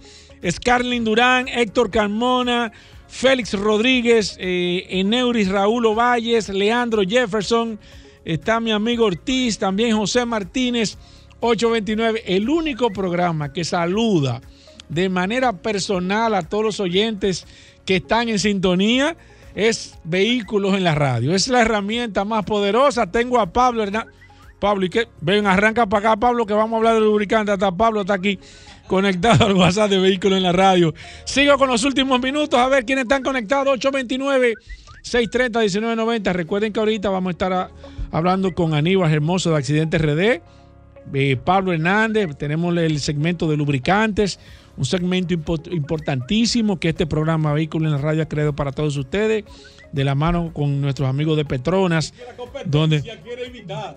[0.48, 2.72] Scarlin Durán, Héctor Carmona,
[3.08, 7.78] Félix Rodríguez, eh, Eneuris Raúl Ovalles, Leandro Jefferson,
[8.24, 10.98] está mi amigo Ortiz, también José Martínez,
[11.40, 14.40] 829, el único programa que saluda
[14.88, 17.46] de manera personal a todos los oyentes
[17.84, 19.16] que están en sintonía
[19.54, 21.34] es vehículos en la radio.
[21.34, 23.10] Es la herramienta más poderosa.
[23.10, 24.12] Tengo a Pablo Hernández.
[24.58, 25.08] Pablo, ¿y qué?
[25.20, 27.52] Ven, arranca para acá, Pablo, que vamos a hablar del lubricante.
[27.52, 28.38] Hasta Pablo está aquí
[28.86, 30.94] conectado al WhatsApp de vehículos en la radio.
[31.24, 33.74] Sigo con los últimos minutos a ver quiénes están conectados.
[33.74, 34.54] 829
[35.02, 36.32] 630 1990.
[36.32, 37.70] Recuerden que ahorita vamos a estar
[38.10, 40.40] hablando con Aníbal Hermoso de Accidentes RD.
[41.14, 44.40] Eh, Pablo Hernández, tenemos el segmento de lubricantes
[44.76, 45.34] un segmento
[45.70, 49.44] importantísimo que este programa Vehículo en la Radio ha creado para todos ustedes,
[49.92, 52.12] de la mano con nuestros amigos de Petronas.
[52.64, 53.02] Donde,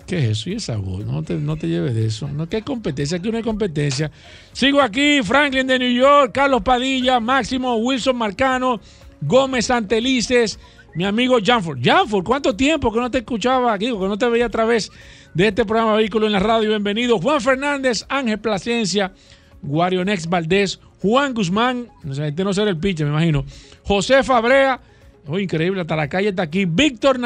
[0.06, 0.50] ¿Qué es eso?
[0.50, 1.04] ¿Y esa voz?
[1.04, 2.28] No te, no te lleves de eso.
[2.28, 3.18] No, ¿Qué competencia?
[3.18, 4.10] Aquí no hay competencia.
[4.52, 8.80] Sigo aquí, Franklin de New York, Carlos Padilla, Máximo, Wilson Marcano,
[9.20, 10.58] Gómez Antelices,
[10.94, 11.78] mi amigo Janford.
[11.82, 14.90] Janford, ¿cuánto tiempo que no te escuchaba aquí, que no te veía a través
[15.34, 16.68] de este programa Vehículo en la Radio?
[16.68, 17.18] Bienvenido.
[17.18, 19.12] Juan Fernández, Ángel Plasencia.
[19.62, 23.44] Guarionex Valdés, Juan Guzmán, este no será el pitcher, me imagino,
[23.84, 24.80] José Fabrea,
[25.26, 27.18] oh, increíble, hasta la calle está aquí, Víctor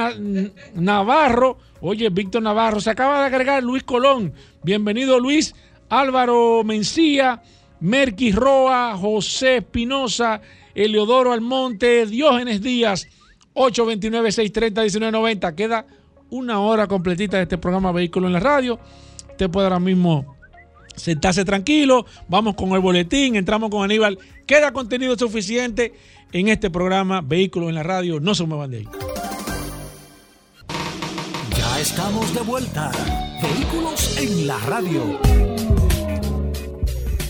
[0.75, 5.55] Navarro, oye, Víctor Navarro, se acaba de agregar Luis Colón, bienvenido Luis,
[5.89, 7.43] Álvaro Mencía,
[7.81, 10.41] Merky Roa, José Espinosa,
[10.75, 13.07] Eleodoro Almonte, Diógenes Díaz,
[13.55, 15.55] 829-630-1990.
[15.55, 15.87] Queda
[16.31, 18.81] una hora completita de este programa Vehículo en la Radio.
[19.31, 20.35] Usted puede ahora mismo
[20.97, 24.19] sentarse tranquilo, vamos con el boletín, entramos con Aníbal.
[24.47, 25.93] Queda contenido suficiente
[26.35, 28.19] en este programa Vehículos en la Radio.
[28.19, 28.89] No se muevan de ahí.
[31.57, 32.91] Ya estamos de vuelta.
[33.41, 35.21] Vehículos en la Radio.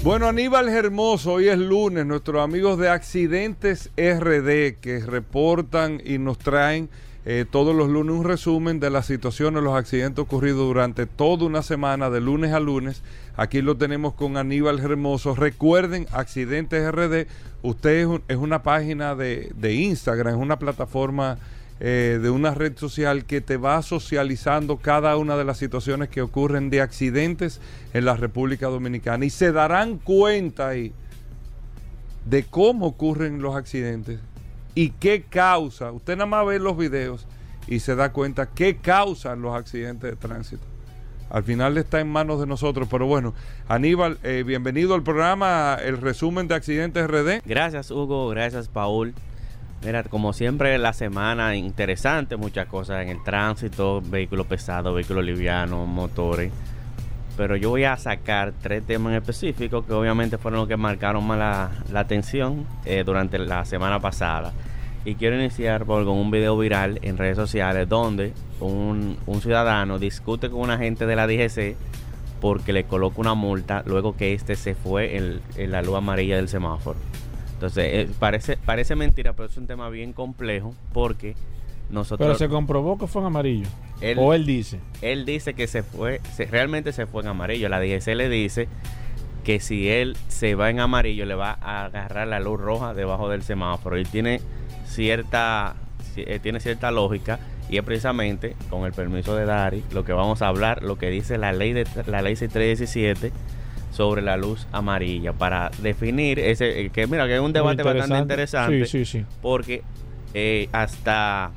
[0.03, 6.39] Bueno, Aníbal Hermoso, hoy es lunes, nuestros amigos de Accidentes RD que reportan y nos
[6.39, 6.89] traen
[7.27, 11.63] eh, todos los lunes un resumen de las situaciones, los accidentes ocurridos durante toda una
[11.63, 13.03] semana, de lunes a lunes.
[13.37, 15.35] Aquí lo tenemos con Aníbal Hermoso.
[15.35, 17.27] Recuerden, Accidentes RD,
[17.65, 21.39] usted es, una página de, Instagram, es una plataforma
[21.81, 26.21] eh, de una red social que te va socializando cada una de las situaciones que
[26.21, 27.61] ocurren de accidentes
[27.95, 29.25] en la República Dominicana.
[29.25, 30.93] Y se darán cuenta ahí
[32.27, 34.21] de cómo ocurren los accidentes
[34.75, 35.91] y qué causa.
[35.91, 37.27] Usted nada más ve los videos
[37.67, 40.74] y se da cuenta qué causan los accidentes de tránsito.
[41.31, 43.35] Al final está en manos de nosotros, pero bueno,
[43.69, 47.43] Aníbal, eh, bienvenido al programa, el resumen de accidentes RD.
[47.45, 49.15] Gracias Hugo, gracias Paul.
[49.85, 55.87] Mira, como siempre la semana interesante, muchas cosas en el tránsito, vehículos pesados, vehículos livianos,
[55.87, 56.51] motores.
[57.37, 61.27] Pero yo voy a sacar tres temas en específico que obviamente fueron los que marcaron
[61.27, 61.39] más
[61.91, 64.53] la, atención eh, durante la semana pasada.
[65.05, 70.49] Y quiero iniciar por, con un video viral en redes sociales donde un, ciudadano discute
[70.49, 71.77] con un agente de la DGC
[72.41, 76.49] porque le coloca una multa luego que este se fue en, la luz amarilla del
[76.49, 76.99] semáforo.
[77.55, 81.37] Entonces, eh, parece, parece mentira, pero es un tema bien complejo porque
[81.91, 82.27] nosotros...
[82.27, 83.69] Pero se comprobó que fue en amarillo.
[84.17, 84.81] o él dice.
[85.03, 87.69] Él dice que se fue, realmente se fue en amarillo.
[87.69, 88.69] La DGC le dice
[89.45, 93.29] que si él se va en amarillo le va a agarrar la luz roja debajo
[93.29, 93.99] del semáforo.
[93.99, 94.41] Y tiene
[94.95, 95.75] cierta,
[96.17, 100.43] eh, tiene cierta lógica y es precisamente con el permiso de Dari lo que vamos
[100.43, 103.33] a hablar, lo que dice la ley de la ley 6317
[103.91, 108.19] sobre la luz amarilla para definir ese eh, que mira que es un debate bastante
[108.19, 109.27] interesante sí, sí, sí.
[109.41, 109.83] porque
[110.35, 111.53] eh, hasta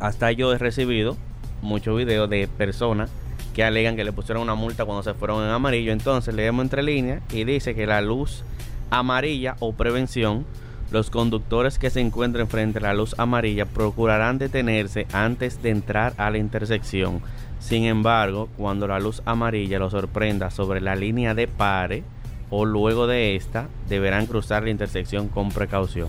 [0.00, 1.16] hasta yo he recibido
[1.62, 3.10] muchos videos de personas
[3.54, 5.92] que alegan que le pusieron una multa cuando se fueron en amarillo.
[5.92, 8.44] Entonces leemos entre líneas y dice que la luz
[8.90, 10.46] amarilla o prevención,
[10.90, 16.14] los conductores que se encuentren frente a la luz amarilla procurarán detenerse antes de entrar
[16.16, 17.20] a la intersección.
[17.60, 22.02] Sin embargo, cuando la luz amarilla los sorprenda sobre la línea de pare
[22.48, 26.08] o luego de esta, deberán cruzar la intersección con precaución.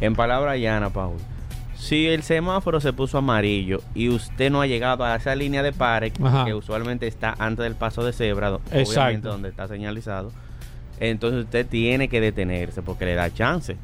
[0.00, 1.16] En palabra llana, Paul,
[1.74, 5.72] si el semáforo se puso amarillo y usted no ha llegado a esa línea de
[5.72, 10.30] pare que usualmente está antes del paso de cebra, obviamente donde está señalizado,
[11.00, 13.76] entonces usted tiene que detenerse porque le da chance.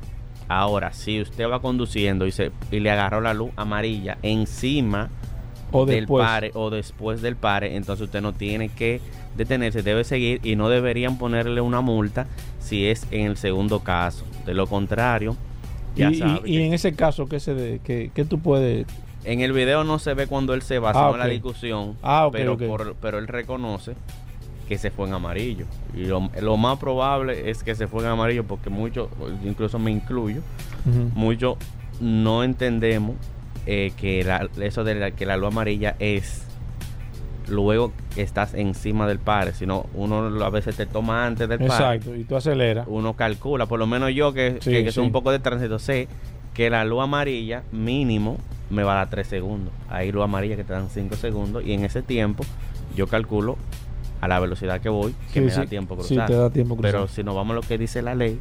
[0.49, 5.11] Ahora, si usted va conduciendo y, se, y le agarró la luz amarilla encima
[5.73, 9.01] o del pare o después del pare, entonces usted no tiene que
[9.37, 12.27] detenerse, debe seguir y no deberían ponerle una multa
[12.61, 14.25] si es en el segundo caso.
[14.45, 15.37] De lo contrario,
[15.97, 18.87] ya y, y, en ese caso, ¿qué, se que, tú puedes...?
[19.25, 22.57] En el video no se ve cuando él se va, ah, la discusión, ah, pero,
[23.01, 23.95] pero él reconoce
[24.69, 25.67] que se fue en amarillo.
[25.95, 29.09] Y lo, más probable es que se fue en amarillo porque muchos,
[29.45, 30.43] incluso me incluyo,
[31.15, 31.57] muchos
[32.01, 33.17] no entendemos
[33.67, 34.27] eh, que
[34.61, 36.47] eso de la, que la luz amarilla es
[37.49, 41.67] luego estás encima del par, sino uno a veces te toma antes del par.
[41.67, 42.87] Exacto, y tú aceleras.
[42.89, 46.09] Uno calcula, por lo menos yo que, que, soy un poco de tránsito, sé
[46.55, 48.39] que la luz amarilla mínimo
[48.71, 49.73] me va a dar 3 segundos.
[49.89, 52.45] Hay luz amarilla que te dan 5 segundos y en ese tiempo
[52.97, 53.57] yo calculo
[54.21, 56.27] a la velocidad que voy que me da tiempo cruzar.
[56.27, 56.93] te da tiempo cruzar.
[56.93, 58.39] Pero si nos vamos a lo que dice la ley,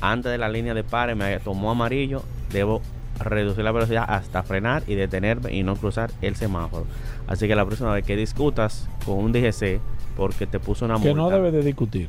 [0.00, 2.82] antes de la línea de pare me tomó amarillo, debo
[3.18, 6.86] reducir la velocidad hasta frenar y detenerme y no cruzar el semáforo.
[7.26, 9.80] Así que la próxima vez que discutas con un DGC
[10.16, 11.08] porque te puso una multa.
[11.08, 12.08] Que no debe de discutir.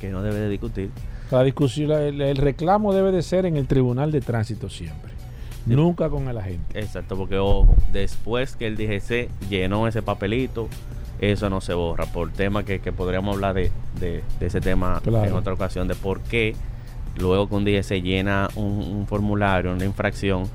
[0.00, 0.90] Que no debe de discutir.
[1.30, 5.12] La discusión, el, reclamo debe de ser en el Tribunal de Tránsito siempre.
[5.66, 6.78] Nunca con el agente.
[6.78, 10.68] Exacto, porque ojo, después que el DGC llenó ese papelito,
[11.32, 12.06] eso no se borra.
[12.06, 16.54] Por tema que, podríamos hablar de, ese tema en otra ocasión, de por qué
[17.16, 20.48] luego que un DGC llena un formulario, una infracción,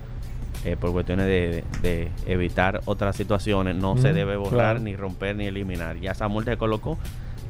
[0.65, 5.97] eh, por cuestiones de, evitar otras situaciones, no se debe borrar, ni romper, ni eliminar.
[5.97, 6.97] Ya esa multa se colocó,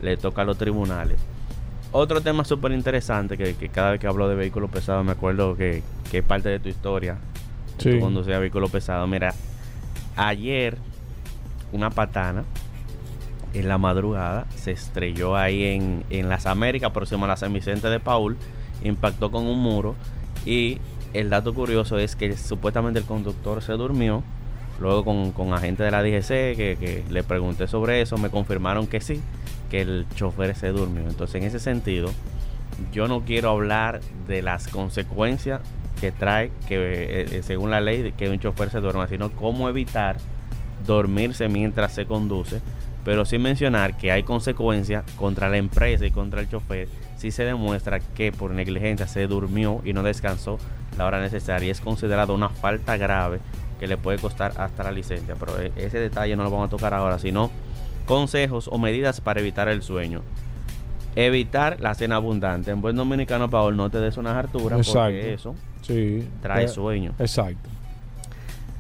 [0.04, 1.20] le toca a los tribunales.
[1.92, 5.82] Otro tema súper interesante que, cada vez que hablo de vehículos pesados me acuerdo que,
[6.12, 7.18] es parte de tu historia.
[7.80, 7.94] Sí.
[7.94, 9.10] Tú conducías vehículos pesados.
[9.10, 9.34] Mira,
[10.16, 10.78] ayer
[11.72, 12.44] una patana
[13.54, 17.90] en la madrugada se estrelló ahí en, en las Américas, próximo a la San Vicente
[17.90, 18.38] de Paul,
[18.84, 19.96] impactó con un muro
[20.46, 20.80] y
[21.14, 24.24] el dato curioso es que supuestamente el conductor se durmió.
[24.80, 29.02] Luego con, con agentes de la DGC que, le pregunté sobre eso, me confirmaron que
[29.02, 29.22] sí,
[29.70, 31.02] que el chofer se durmió.
[31.02, 32.10] Entonces en ese sentido,
[32.94, 35.60] yo no quiero hablar de las consecuencias
[36.00, 39.68] que trae que eh, eh, según la ley que un chofer se duerma, sino cómo
[39.68, 40.16] evitar
[40.86, 42.62] dormirse mientras se conduce,
[43.10, 46.88] pero sin mencionar que hay consecuencias contra la empresa y contra el chofer
[47.18, 50.60] si se demuestra que por negligencia se durmió y no descansó
[50.96, 51.72] la hora necesaria.
[51.72, 53.40] Es considerado una falta grave
[53.80, 55.34] que le puede costar hasta la licencia.
[55.40, 57.50] Pero e, ese detalle no lo vamos a tocar ahora, sino
[58.06, 60.22] consejos o medidas para evitar el sueño.
[61.16, 62.70] Evitar la cena abundante.
[62.70, 67.16] En buen dominicano, Paul, no te des una hartura porque eso sí, trae sueño.
[67.18, 67.70] Exacto.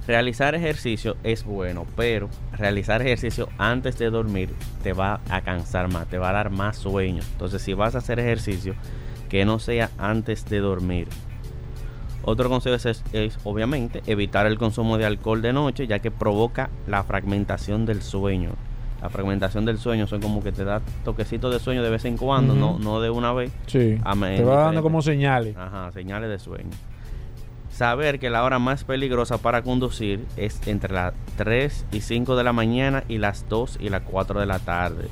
[0.09, 4.49] Realizar ejercicio es bueno, pero realizar ejercicio antes de dormir
[4.81, 7.21] te va a cansar más, te va a dar más sueño.
[7.33, 8.73] Entonces, si vas a hacer ejercicio,
[9.29, 11.09] que no sea antes de dormir.
[12.23, 17.03] Otro consejo es, obviamente evitar el consumo de alcohol de noche, ya que provoca la
[17.03, 18.53] fragmentación del sueño.
[19.03, 22.17] La fragmentación del sueño son como que te da toquecitos de sueño de vez en
[22.17, 23.51] cuando, no, no de una vez.
[23.67, 23.99] Sí.
[24.01, 25.55] te va dando como señales.
[25.55, 26.71] Ajá, señales de sueño
[27.79, 32.43] saber que la hora más peligrosa para conducir es entre las 3 y 5 de
[32.43, 35.07] la mañana y las 2 y las 4 de la tarde.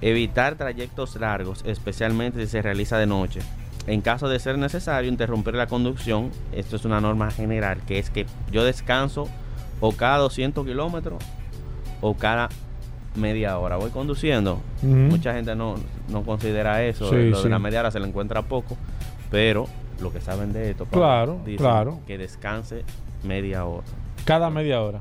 [0.00, 3.38] Evitar trayectos largos, especialmente si se realiza de noche.
[3.86, 8.10] En caso de ser necesario interrumpir la conducción, esto es una norma general, que es
[8.10, 9.28] que yo descanso
[9.78, 11.22] o cada 200 kilómetros
[12.00, 12.48] o cada
[13.14, 13.76] media hora.
[13.76, 14.60] Voy conduciendo.
[14.82, 15.76] Mucha gente no,
[16.24, 17.04] considera eso.
[17.12, 18.76] lo de la media hora se le encuentra poco.
[19.30, 19.68] Pero
[20.00, 22.00] lo que saben de esto, claro, claro.
[22.06, 22.84] que descanse
[23.22, 23.86] media hora.
[24.24, 25.00] Cada media hora.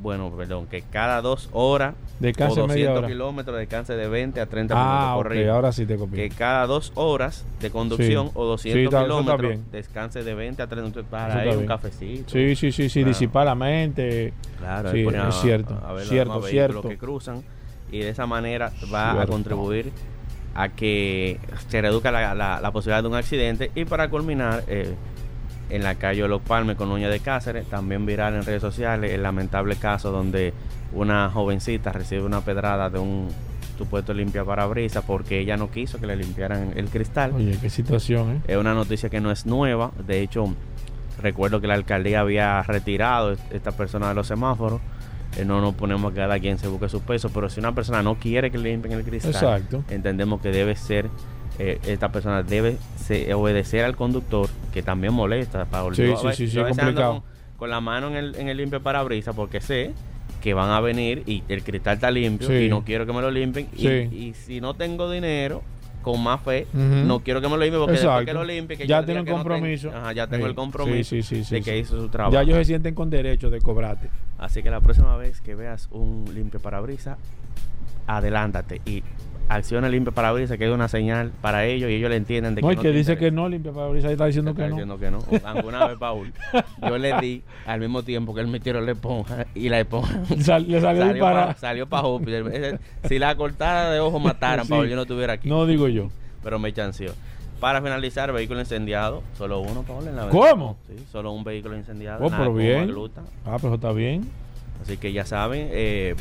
[0.00, 4.74] Bueno, perdón, que cada dos horas descanse o 200 kilómetros descanse de 20 a 30
[4.76, 6.16] ah, minutos okay, ahora sí te copio.
[6.16, 11.04] Que cada dos horas de conducción o 200 kilómetros descanse de 20 a 30 minutos
[11.10, 12.30] para ir un cafecito.
[12.30, 14.32] Sí, sí, sí, sí, disipar la mente.
[14.58, 15.76] Claro, es cierto.
[16.04, 16.82] cierto, cierto.
[16.88, 17.42] que cruzan
[17.90, 19.92] y de esa manera va a contribuir
[20.58, 21.38] a que
[21.68, 24.92] se reduzca la, posibilidad de un accidente y para culminar eh,
[25.70, 29.22] en la calle Los Palmes con Uña de Cáceres, también viral en redes sociales el
[29.22, 30.52] lamentable caso donde
[30.92, 33.28] una jovencita recibe una pedrada de un
[33.76, 37.34] supuesto limpia parabrisas porque ella no quiso que le limpiaran el cristal.
[37.36, 38.40] Oye, qué situación, ¿eh?
[38.48, 39.92] Es una noticia que no es nueva.
[40.08, 40.52] De hecho,
[41.22, 44.80] recuerdo que la alcaldía había retirado esta persona de los semáforos.
[45.36, 48.02] Eh, no nos ponemos a cada quien se busque su peso, pero si una persona
[48.02, 51.10] no quiere que le limpien el cristal, entendemos que debe ser
[51.58, 52.76] eh, esta persona debe
[53.34, 55.64] obedecer al conductor, que también molesta.
[55.64, 57.22] Para sí, sí, sí, complicado.
[57.56, 59.92] Con, la mano en el, en el limpio parabrisas porque sé
[60.40, 63.30] que van a venir y el cristal está limpio y no quiero que me lo
[63.30, 63.68] limpien.
[63.76, 65.62] Y, si no tengo dinero,
[66.12, 68.86] con más fe, no quiero que me lo limpien porque después que lo limpie, que
[68.86, 69.92] ya tengo un compromiso.
[70.14, 72.32] ya tengo el compromiso de que hizo su trabajo.
[72.32, 74.08] Ya ellos se sienten con derecho de cobrarte.
[74.38, 77.18] Así que la próxima vez que veas un limpio parabrisas,
[78.06, 79.02] adelántate y
[79.48, 82.68] acciona limpia parabrisas, que es una señal para ellos y ellos le entienden de no,
[82.68, 82.82] que no.
[82.82, 85.24] que dice que no limpia parabrisas, está diciendo que está diciendo que no.
[85.44, 86.32] Alguna vez, Paul,
[86.88, 90.20] yo le di al mismo tiempo que él me tiró la esponja y la esponja
[90.36, 92.80] le salió, salió para salió para Júpiter.
[93.04, 95.48] si la cortada de ojo mataran, Paul, yo no estuviera aquí.
[95.48, 96.10] No digo yo.
[96.42, 97.12] Pero me chanceó.
[97.60, 99.22] Para finalizar, vehículo incendiado.
[99.36, 100.76] Solo uno, Paul, en la ¿Cómo?
[100.86, 102.24] Sí, solo un vehículo incendiado.
[102.24, 102.94] Oh, pero bien.
[103.44, 104.28] Ah, pero está bien.
[104.80, 106.14] Así que ya saben, eh,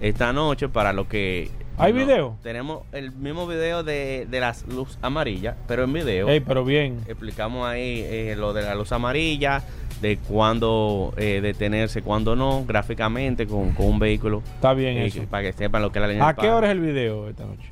[0.00, 2.36] esta noche para lo que ¿Hay video?
[2.42, 6.28] Tenemos el mismo video de, de las luz amarilla, pero en video.
[6.28, 6.98] Ey, pero bien.
[7.08, 9.62] Explicamos ahí eh, lo de la luz amarilla,
[10.02, 14.42] de cuándo eh, detenerse, cuándo no, gráficamente con, con un vehículo.
[14.56, 15.22] Está bien eso.
[15.30, 16.28] Para que sepan lo que es la línea.
[16.28, 17.66] ¿A qué hora es el video esta noche?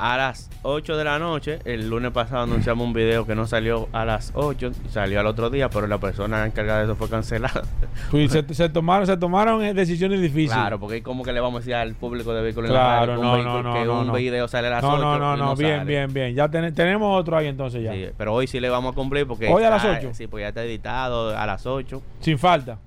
[0.00, 1.58] A las 8 de la noche.
[1.64, 5.50] El lunes pasado anunciamos un video que no salió a las 8, salió al otro
[5.50, 7.62] día, pero la persona encargada de eso fue cancelada.
[8.10, 10.52] Pues se, tomaron, se tomaron eh, decisiones difíciles.
[10.52, 13.26] Claro, porque como que le vamos a decir al público de vehículos claro, en la
[13.30, 15.02] radio, no, no, que un video sale a las no, 8.
[15.02, 16.34] No, no, no, bien, bien, bien.
[16.34, 17.92] Ya tenemos otro ahí entonces ya.
[17.92, 19.48] Sí, pero hoy sí le vamos a cumplir porque...
[19.48, 20.10] Hoy a las 8.
[20.14, 22.02] Sí, pues ya está editado a las 8.
[22.20, 22.78] Sin falta.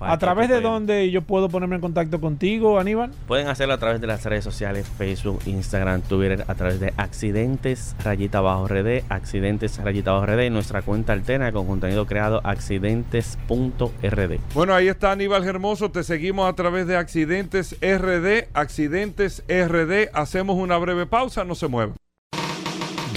[0.00, 3.12] ¿A través de dónde yo puedo ponerme en contacto contigo, Aníbal?
[3.26, 7.94] Pueden hacerlo a través de las redes sociales, Facebook, Instagram, Twitter, a través de Accidentes
[8.02, 14.38] Rayita Bajo RD, Accidentes Rayita Bajo RD, nuestra cuenta alterna con contenido creado accidentes.rd.
[14.54, 20.56] Bueno, ahí está Aníbal Hermoso, te seguimos a través de Accidentes RD, Accidentes RD, hacemos
[20.56, 21.94] una breve pausa, no se muevan.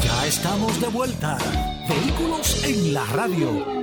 [0.04, 1.38] Ya estamos de vuelta.
[1.88, 3.83] Vehículos en la radio.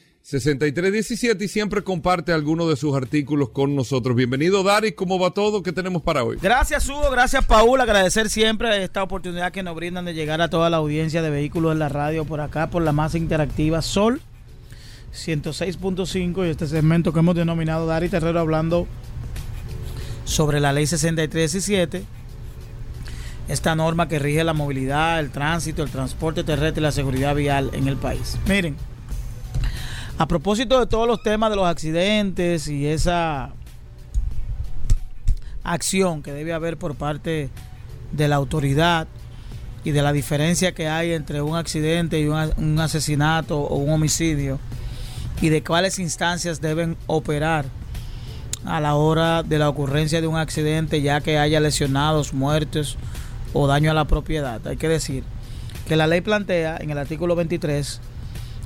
[0.23, 4.15] 6317 y siempre comparte algunos de sus artículos con nosotros.
[4.15, 4.91] Bienvenido, Dari.
[4.91, 5.63] ¿Cómo va todo?
[5.63, 6.37] ¿Qué tenemos para hoy?
[6.41, 7.09] Gracias, Hugo.
[7.09, 7.81] Gracias, Paul.
[7.81, 11.73] Agradecer siempre esta oportunidad que nos brindan de llegar a toda la audiencia de vehículos
[11.73, 14.21] en la radio por acá, por la masa interactiva Sol
[15.13, 18.87] 106.5 y este segmento que hemos denominado Dari Terrero hablando
[20.23, 22.03] sobre la ley 6317.
[23.47, 27.71] Esta norma que rige la movilidad, el tránsito, el transporte terrestre y la seguridad vial
[27.73, 28.37] en el país.
[28.47, 28.90] Miren.
[30.21, 33.53] A propósito de todos los temas de los accidentes y esa
[35.63, 37.49] acción que debe haber por parte
[38.11, 39.07] de la autoridad
[39.83, 44.59] y de la diferencia que hay entre un accidente y un, asesinato o un homicidio
[45.41, 47.65] y de cuáles instancias deben operar
[48.63, 52.95] a la hora de la ocurrencia de un accidente ya que haya lesionados, muertos
[53.53, 54.61] o daño a la propiedad.
[54.67, 55.23] Hay que decir
[55.87, 58.01] que la ley plantea en el artículo 23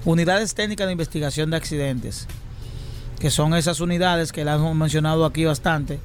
[0.05, 2.27] Unidades técnicas de investigación de accidentes,
[3.19, 5.99] que son esas unidades que las hemos mencionado aquí bastante,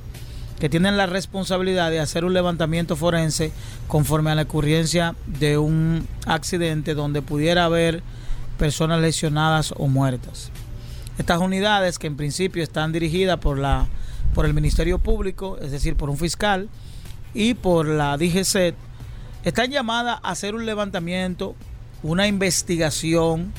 [0.59, 3.53] que tienen la responsabilidad de hacer un levantamiento forense
[3.89, 8.03] conforme a la ocurrencia de un accidente donde pudiera haber
[8.59, 10.51] personas lesionadas o muertas.
[11.19, 13.87] Estas unidades que en principio están dirigidas por la
[14.35, 16.69] por el Ministerio Público, es decir, por un fiscal
[17.35, 18.75] y por la DGC,
[19.45, 21.55] están llamadas a hacer un levantamiento,
[22.03, 23.53] una investigación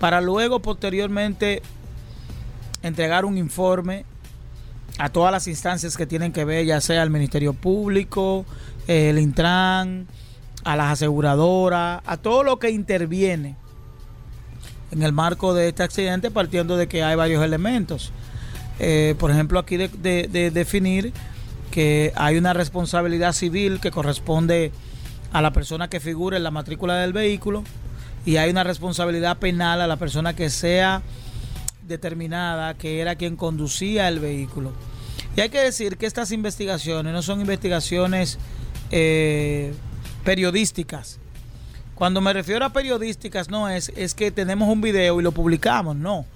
[0.00, 1.62] para luego posteriormente
[2.82, 4.04] entregar un informe
[4.98, 8.44] a todas las instancias que tienen que ver, ya sea el Ministerio Público,
[8.86, 10.06] el Intran,
[10.64, 13.56] a las aseguradoras, a todo lo que interviene
[14.90, 18.12] en el marco de este accidente, partiendo de que hay varios elementos.
[18.80, 21.12] Eh, por ejemplo, aquí de, de definir
[21.70, 24.72] que hay una responsabilidad civil que corresponde
[25.32, 27.64] a la persona que figura en la matrícula del vehículo,
[28.28, 31.00] y hay una responsabilidad penal a la persona que sea
[31.86, 34.72] determinada que era quien conducía el vehículo.
[35.34, 38.38] Y hay que decir que estas investigaciones no son investigaciones
[38.90, 39.72] eh,
[40.24, 41.18] periodísticas.
[41.94, 45.96] Cuando me refiero a periodísticas, no es, es que tenemos un video y lo publicamos,
[45.96, 46.26] no.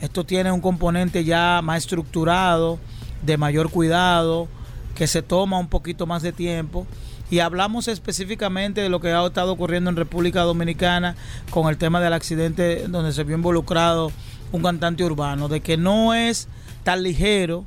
[0.00, 2.78] Esto tiene un componente ya más estructurado,
[3.22, 4.46] de mayor cuidado,
[4.94, 6.86] que se toma un poquito más de tiempo.
[7.30, 11.14] Y hablamos específicamente de lo que ha estado ocurriendo en República Dominicana
[11.50, 14.10] con el tema del accidente donde se vio involucrado
[14.52, 16.48] un cantante urbano, de que no es
[16.82, 17.64] tan ligero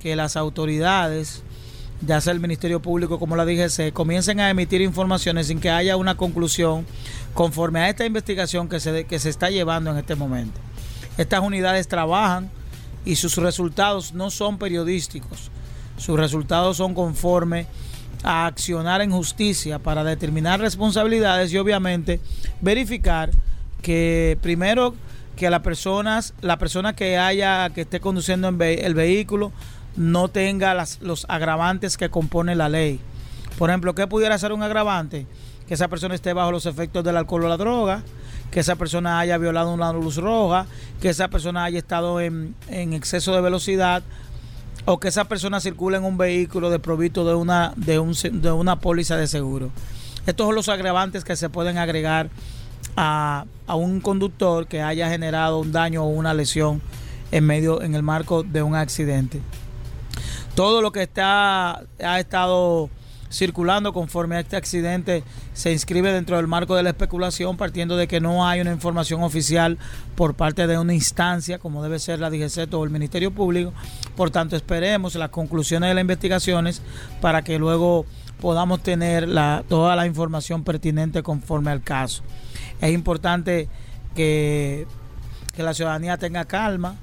[0.00, 1.42] que las autoridades,
[2.00, 5.96] ya sea el Ministerio Público como la DGC, comiencen a emitir informaciones sin que haya
[5.96, 6.86] una conclusión
[7.34, 10.58] conforme a esta investigación que se, que se está llevando en este momento.
[11.18, 12.50] Estas unidades trabajan
[13.04, 15.50] y sus resultados no son periodísticos,
[15.98, 17.66] sus resultados son conforme
[18.24, 22.20] a accionar en justicia para determinar responsabilidades y obviamente
[22.60, 23.30] verificar
[23.82, 24.94] que primero
[25.36, 29.52] que las personas, la persona que haya, que esté conduciendo el vehículo,
[29.96, 33.00] no tenga los agravantes que compone la ley.
[33.58, 35.26] Por ejemplo, ¿qué pudiera ser un agravante?
[35.68, 38.02] Que esa persona esté bajo los efectos del alcohol o la droga,
[38.50, 40.66] que esa persona haya violado una luz roja,
[41.00, 44.02] que esa persona haya estado en, en exceso de velocidad
[44.86, 48.80] o que esa persona circule en un vehículo desprovisto de una, de, un, de una
[48.80, 49.70] póliza de seguro.
[50.26, 52.30] Estos son los agravantes que se pueden agregar
[52.96, 56.82] a, un conductor que haya generado un daño o una lesión
[57.30, 59.40] en medio, en el marco de un accidente.
[60.54, 62.90] Todo lo que está, ha estado
[63.34, 68.06] circulando conforme a este accidente se inscribe dentro del marco de la especulación, partiendo de
[68.06, 69.78] que no hay una información oficial
[70.14, 73.72] por parte de una instancia, como debe ser la DGC o el Ministerio Público.
[74.16, 76.82] Por tanto, esperemos las conclusiones de las investigaciones
[77.20, 78.06] para que luego
[78.40, 82.22] podamos tener la, toda la información pertinente conforme al caso.
[82.80, 83.68] Es importante
[84.14, 84.86] que,
[85.56, 86.96] la ciudadanía tenga calma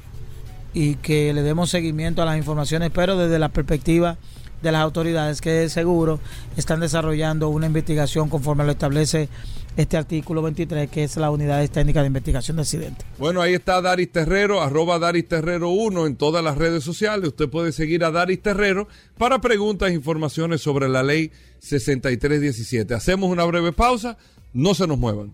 [0.74, 4.18] y que le demos seguimiento a las informaciones, pero desde la perspectiva
[4.62, 6.20] de las autoridades que seguro
[6.58, 9.30] están desarrollando una investigación conforme lo establece
[9.78, 13.06] este artículo 23, que es la unidad técnica de investigación de accidentes.
[13.18, 17.30] Bueno, ahí está Daris Terrero, arroba Daris Terrero 1 en todas las redes sociales.
[17.30, 18.88] Usted puede seguir a Daris Terrero
[19.18, 22.94] para preguntas e informaciones sobre la ley 6317.
[22.94, 24.18] Hacemos una breve pausa,
[24.54, 25.32] no se nos muevan.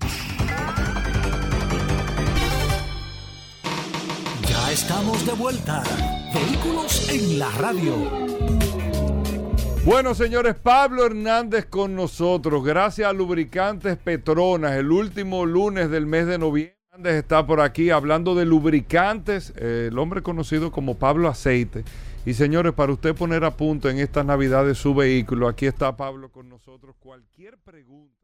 [4.48, 5.84] Ya estamos de vuelta.
[6.34, 8.67] Vehículos en la radio.
[9.88, 12.62] Bueno, señores, Pablo Hernández con nosotros.
[12.62, 16.76] Gracias a Lubricantes Petronas, el último lunes del mes de noviembre.
[17.06, 21.86] Está por aquí hablando de lubricantes, eh, el hombre conocido como Pablo Aceite.
[22.26, 26.34] Y señores, para usted poner a punto en estas navidades su vehículo, aquí está Pablo
[26.34, 26.94] con nosotros.
[27.00, 28.18] Cualquier pregunta.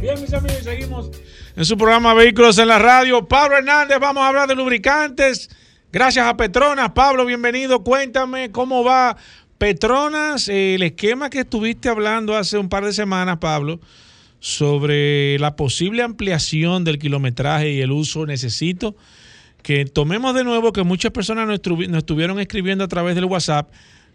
[0.00, 1.10] Bien, mis amigos, seguimos
[1.58, 3.26] en su programa Vehículos en la Radio.
[3.26, 5.50] Pablo Hernández, vamos a hablar de lubricantes.
[5.90, 6.92] Gracias a Petronas.
[6.92, 7.82] Pablo, bienvenido.
[7.82, 9.16] Cuéntame cómo va
[9.58, 13.80] Petronas, el esquema que estuviste hablando hace un par de semanas, Pablo,
[14.38, 18.24] sobre la posible ampliación del kilometraje y el uso.
[18.24, 18.94] Necesito
[19.64, 21.58] que tomemos de nuevo que muchas personas nos,
[21.96, 23.68] estuvieron escribiendo a través del WhatsApp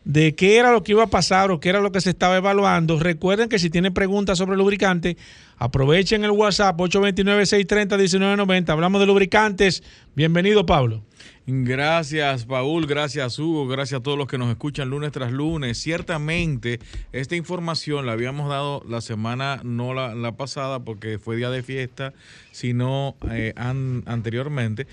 [0.06, 2.38] de qué era lo que iba a pasar o qué era lo que se estaba
[2.38, 3.00] evaluando.
[3.00, 5.18] Recuerden que si tienen preguntas sobre lubricante,
[5.58, 8.70] aprovechen el WhatsApp 829-630-1990.
[8.70, 9.84] Hablamos de lubricantes.
[10.16, 11.04] Bienvenido, Pablo.
[11.46, 12.88] Gracias, Paul.
[12.88, 13.68] Gracias, Hugo.
[13.68, 15.78] Gracias a todos los que nos escuchan lunes tras lunes.
[15.78, 16.80] Ciertamente,
[17.12, 22.14] esta información la habíamos dado la semana, no la, pasada, porque fue día de fiesta,
[22.52, 24.88] sino eh, anteriormente.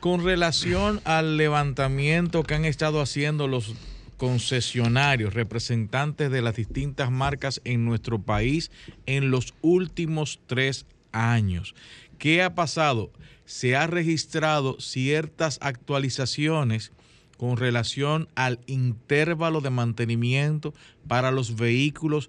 [0.00, 3.74] Con relación al levantamiento que han estado haciendo los
[4.20, 8.70] concesionarios, representantes de las distintas marcas en nuestro país
[9.06, 11.74] en los últimos tres años.
[12.18, 13.10] ¿Qué ha pasado?
[13.46, 16.92] Se ha registrado ciertas actualizaciones
[17.38, 20.74] con relación al intervalo de mantenimiento
[21.08, 22.28] para los vehículos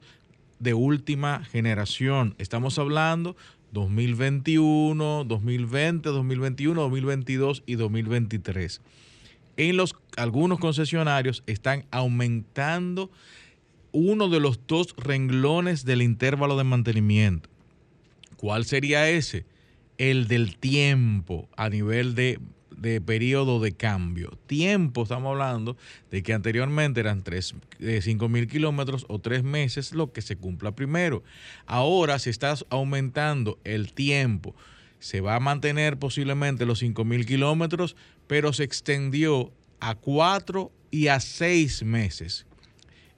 [0.60, 2.36] de última generación.
[2.38, 3.36] Estamos hablando
[3.74, 8.82] 2021, 2020, 2021, 2022 y 2023
[9.58, 13.12] en los algunos concesionarios están aumentando
[13.92, 17.50] uno de los dos renglones del intervalo de mantenimiento.
[18.38, 19.46] ¿Cuál sería ese?
[19.98, 22.40] El del tiempo a nivel de,
[23.06, 24.32] periodo de cambio.
[24.48, 25.78] Tiempo, estamos hablando
[26.10, 31.24] de que anteriormente eran 5 mil kilómetros o tres meses lo que se cumpla primero.
[31.68, 34.56] Ahora se está aumentando el tiempo.
[35.02, 37.96] Se va a mantener posiblemente los 5 mil kilómetros,
[38.28, 42.46] pero se extendió a cuatro y a seis meses.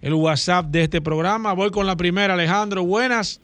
[0.00, 1.52] el WhatsApp de este programa.
[1.52, 2.84] Voy con la primera, Alejandro.
[2.84, 3.40] Buenas.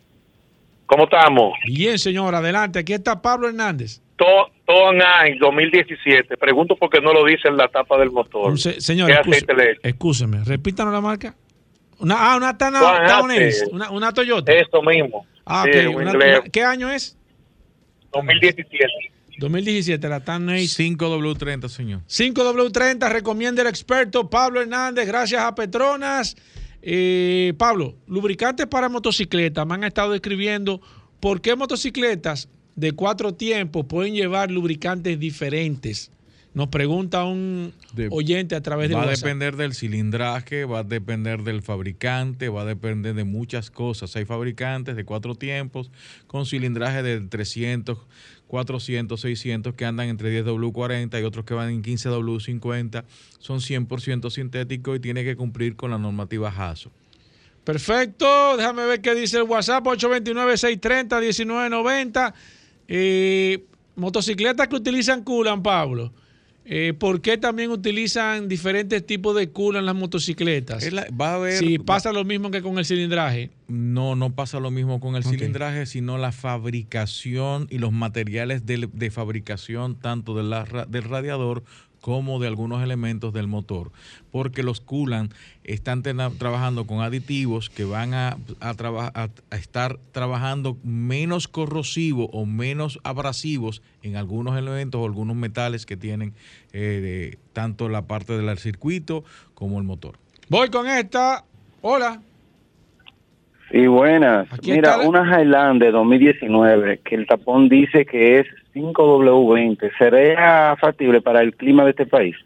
[0.86, 1.52] ¿Cómo estamos?
[1.66, 2.34] Bien, señor.
[2.34, 2.78] Adelante.
[2.78, 4.00] Aquí está Pablo Hernández.
[4.16, 6.38] Todo 2017.
[6.38, 8.58] Pregunto por qué no lo dice en la tapa del motor.
[8.58, 9.10] señor,
[9.82, 10.42] escúcheme.
[10.44, 11.36] Repítanos la marca.
[12.00, 12.80] Una, ah, una, Tana,
[13.72, 14.52] una, una, Toyota.
[14.52, 15.26] Eso mismo.
[15.44, 15.66] Ah,
[16.52, 17.17] ¿Qué año es?
[18.12, 18.86] 2017.
[19.38, 22.00] 2017, la TAN 5W30, señor.
[22.08, 26.36] 5W30, recomienda el experto Pablo Hernández, gracias a Petronas.
[26.82, 29.66] Eh, Pablo, lubricantes para motocicletas.
[29.66, 30.80] Me han estado escribiendo
[31.20, 36.10] por qué motocicletas de cuatro tiempos pueden llevar lubricantes diferentes.
[36.58, 37.72] Nos pregunta un
[38.10, 42.62] oyente a través de Va a depender del cilindraje, va a depender del fabricante, va
[42.62, 44.16] a depender de muchas cosas.
[44.16, 45.92] Hay fabricantes de cuatro tiempos
[46.26, 47.98] con cilindraje de 300
[48.48, 53.04] 400, 600 que andan entre 10W40 y otros que van en 15W50
[53.38, 56.90] son 100% sintéticos y tiene que cumplir con la normativa JASO.
[57.62, 62.34] Perfecto, déjame ver qué dice el WhatsApp 829-630-1990.
[62.88, 63.62] Eh,
[63.94, 66.12] motocicletas que utilizan Culan, Pablo.
[66.70, 70.84] Eh, ¿Por qué también utilizan diferentes tipos de culo en las motocicletas?
[71.18, 73.50] va a ver, si pasa lo mismo que con el cilindraje.
[73.68, 79.10] No, no pasa lo mismo con el cilindraje, sino la fabricación y los materiales de,
[79.10, 81.64] fabricación tanto del radiador
[82.00, 83.90] como de algunos elementos del motor,
[84.30, 85.32] porque los coolant
[85.64, 93.82] están trabajando con aditivos que van a, a, estar trabajando menos corrosivos o menos abrasivos
[94.02, 96.34] en algunos elementos o algunos metales que tienen
[96.72, 99.24] eh, tanto la parte del circuito
[99.54, 100.16] como el motor.
[100.48, 101.44] Voy con esta.
[101.82, 102.22] Hola.
[103.70, 104.48] Sí, buenas.
[104.62, 108.46] Mira, una Highlander 2019 que el tapón dice que es
[108.78, 112.36] 5W20, ¿sería factible para el clima de este país?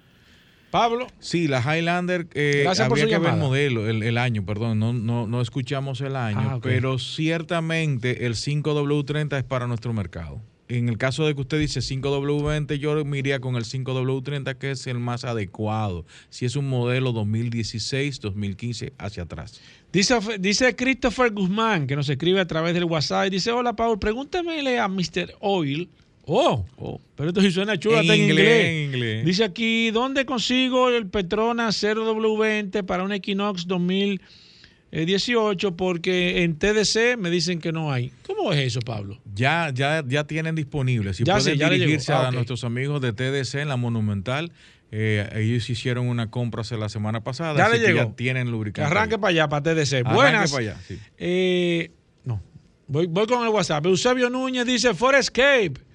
[0.70, 1.07] Pablo.
[1.18, 5.43] Sí, la Highlander, eh, habría que ver el modelo, el, año, perdón, no, no, no
[5.43, 10.41] escuchamos el año, ah, pero ciertamente el 5W30 es para nuestro mercado.
[10.68, 14.70] En el caso de que usted dice 5W20, yo me iría con el 5W30, que
[14.70, 19.61] es el más adecuado, si es un modelo 2016, 2015 hacia atrás.
[19.93, 24.01] Dice, dice Christopher Guzmán, que nos escribe a través del WhatsApp, y dice, hola Pablo,
[24.01, 25.35] pregúntamele a Mr.
[25.41, 25.91] Oil
[26.25, 31.66] Oh, oh, pero esto sí suena chulo en, inglés, Dice aquí, ¿dónde consigo el Petrona
[31.68, 35.77] 0W20 para un Equinox 2018?
[35.77, 38.12] Porque en TDC me dicen que no hay.
[38.25, 39.18] ¿Cómo es eso, Pablo?
[39.35, 41.16] Ya, ya, ya tienen disponibles.
[41.16, 44.53] Si ya pueden dirigirse a ah, nuestros amigos de TDC en la Monumental,
[44.93, 47.57] eh, ellos hicieron una compra hace la semana pasada.
[47.57, 47.99] Ya le llegó.
[47.99, 48.89] ya tienen lubricante.
[48.89, 50.05] Arranque para allá, para TDC.
[50.05, 50.53] Buenas.
[50.53, 50.77] Para allá,
[51.18, 51.91] eh,
[52.25, 52.41] no.
[52.87, 53.85] Voy, voy con el WhatsApp.
[53.87, 55.91] Eusebio Núñez dice Forescape.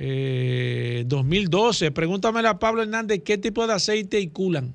[0.00, 1.86] 2012.
[1.86, 4.74] Eh, Pregúntame a Pablo Hernández qué tipo de aceite y culan.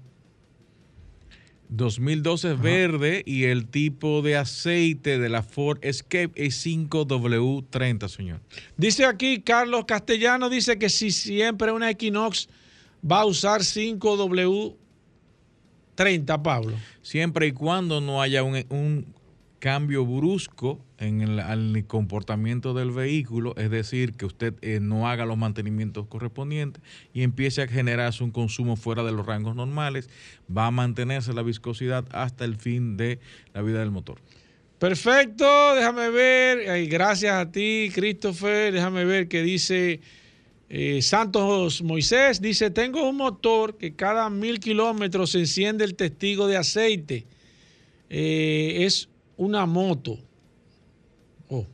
[1.69, 8.39] 2012 es verde y el tipo de aceite de la Ford Escape es 5W30, señor.
[8.77, 12.49] Dice aquí Carlos Castellano, dice que si siempre una Equinox
[13.03, 14.75] va a usar 5W30,
[16.43, 16.75] Pablo.
[17.01, 19.07] Siempre y cuando no haya un
[19.65, 25.39] cambio brusco en el, comportamiento del vehículo, es decir, que usted eh, no haga los
[25.39, 26.83] mantenimientos correspondientes
[27.15, 30.07] y empiece a generarse un consumo fuera de los rangos normales,
[30.55, 33.17] va a mantenerse la viscosidad hasta el fin de
[33.55, 34.19] la vida del motor.
[34.77, 39.99] Perfecto, déjame ver, gracias a ti, Christopher, déjame ver qué dice
[40.69, 46.45] eh, Santos Moisés, dice, tengo un motor que cada mil kilómetros se enciende el testigo
[46.45, 47.25] de aceite.
[48.11, 50.17] Eh, es una moto.
[51.49, 51.65] Oh.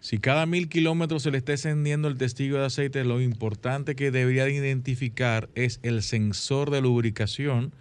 [0.00, 4.10] Si cada mil kilómetros se le está encendiendo el testigo de aceite, lo importante que
[4.10, 7.72] debería identificar es el sensor de lubricación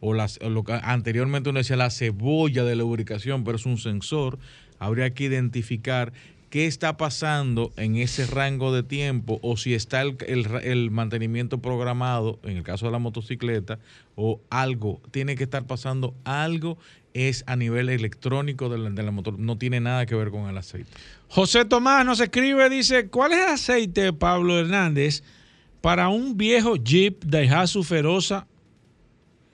[0.00, 4.38] o, las, lo que anteriormente uno decía la cebolla de lubricación, pero es un sensor.
[4.78, 6.12] Habría que identificar
[6.52, 12.58] qué está pasando en ese rango de tiempo o si está el, mantenimiento programado, en
[12.58, 13.78] el caso de la motocicleta,
[14.16, 16.76] o algo, tiene que estar pasando algo,
[17.14, 20.46] es a nivel electrónico de la, de la motor, no tiene nada que ver con
[20.46, 20.90] el aceite.
[21.28, 25.22] José Tomás nos escribe, dice, ¿cuál es el aceite, Pablo Hernández,
[25.80, 28.46] para un viejo Jeep Daihatsu Feroza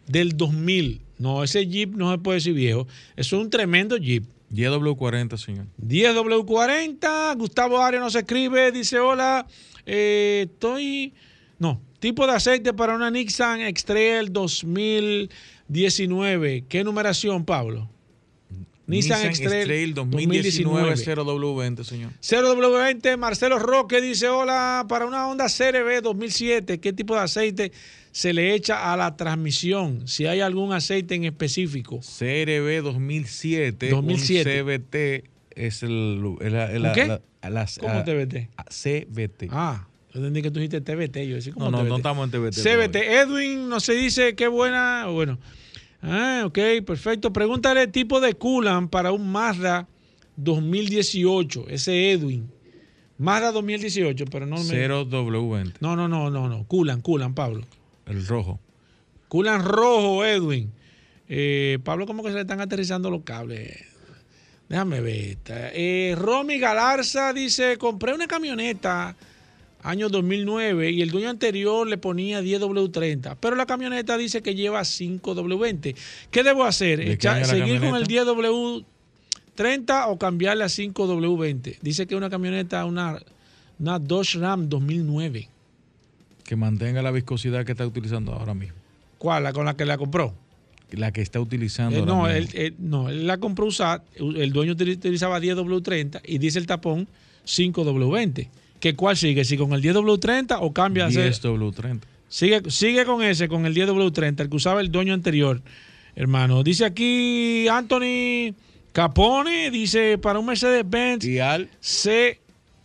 [0.09, 1.01] del 2000?
[1.19, 5.67] No, ese Jeep no se puede decir viejo, es un tremendo Jeep 10W40, señor.
[5.85, 7.37] 10W40.
[7.37, 9.47] Gustavo Arias nos escribe, dice, hola,
[9.87, 11.13] eh, estoy...
[11.59, 16.65] No, tipo de aceite para una Nissan X-Trail 2019.
[16.69, 17.91] ¿Qué numeración, Pablo?
[18.89, 22.11] Nissan, X-Trail 2019, 0W20, señor.
[22.23, 27.73] 0W20, Marcelo Roque dice, hola, para una Honda CRB 2007, ¿qué tipo de aceite
[28.13, 30.07] se le echa a la transmisión?
[30.09, 32.01] Si hay algún aceite en específico.
[32.01, 34.63] CRB 2007, 2007.
[34.63, 36.37] CBT es el...
[36.95, 37.21] ¿Qué?
[37.81, 38.49] ¿Cómo TBT?
[38.69, 39.49] CBT.
[39.51, 41.19] Ah, yo entendí que tú dijiste TBT.
[41.29, 42.57] Yo decía, ¿cómo no, no, no estamos en TBT.
[42.57, 42.97] CBT.
[42.97, 45.07] Edwin no se dice qué buena...
[45.07, 45.39] Bueno,
[46.03, 47.33] ah, ok, perfecto.
[47.33, 49.89] Pregúntale el tipo de coolant para un Mazda
[50.37, 51.67] 2018.
[51.69, 52.51] Ese Edwin.
[53.19, 54.57] Mazda 2018, pero no...
[54.57, 55.75] 0W20.
[55.81, 56.65] No, no, no, no, no.
[56.67, 57.67] Coolant, coolant, Pablo.
[58.09, 58.59] El rojo.
[59.29, 60.73] Culan rojo, Edwin.
[61.29, 63.77] Eh, Pablo, ¿cómo que se le están aterrizando los cables?
[64.69, 65.37] Déjame ver.
[65.47, 69.15] Eh, Romy Galarza dice, compré una camioneta
[69.83, 74.81] año 2009 y el dueño anterior le ponía 10W30, pero la camioneta dice que lleva
[74.81, 75.95] 5W20.
[76.31, 77.19] ¿Qué debo hacer?
[77.21, 81.79] ¿Seguir con el 10W30 o cambiarle a 5W20?
[81.81, 83.19] Dice que es una camioneta, una,
[83.79, 85.49] una Dodge Ram 2009
[86.49, 88.79] que mantenga la viscosidad que está utilizando ahora mismo.
[89.19, 89.43] ¿Cuál?
[89.45, 90.33] ¿La con la que la compró?
[90.93, 91.99] La que está utilizando.
[91.99, 94.03] Eh, no, Él, no, él la compró usada.
[94.17, 97.07] El dueño utilizaba 10W30 y dice el tapón
[97.45, 98.49] 5W20.
[98.81, 99.45] ¿Qué cuál sigue?
[99.45, 102.01] ¿Si con el 10W30 o cambia a 10W30.
[102.31, 105.61] Sigue, sigue con ese, con el 10W30, el que usaba el dueño anterior,
[106.17, 106.63] hermano.
[106.63, 108.55] Dice aquí Anthony
[108.93, 111.27] Capone, dice para un Mercedes-Benz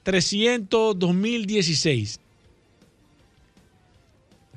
[0.03, 2.19] C300 2016.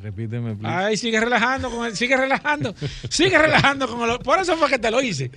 [0.07, 0.73] Repíteme, please.
[0.73, 2.73] Ay, sigue relajando con el, sigue relajando,
[3.11, 5.33] sigue relajando con el, por eso fue que te lo hice.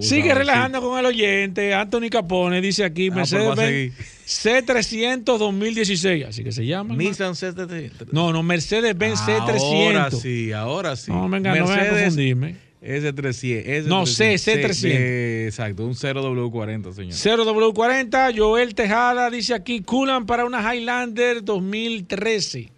[0.00, 1.72] sigue relajando con el oyente.
[1.72, 3.92] Anthony Capone dice aquí, ah, Mercedes
[4.26, 6.96] C300 2016, así que se llama.
[6.96, 8.08] Nissan C300.
[8.10, 9.86] No, no, Mercedes-Benz C300.
[9.86, 11.12] Ahora sí, ahora sí.
[11.12, 12.56] No, venga, Mercedes, no me confundirme.
[12.82, 13.84] S300.
[13.84, 15.46] No, C, C300.
[15.46, 17.12] exacto, un 0W40, señor.
[17.12, 22.77] 0W40, Joel Tejada dice aquí, culan para una Highlander 2013.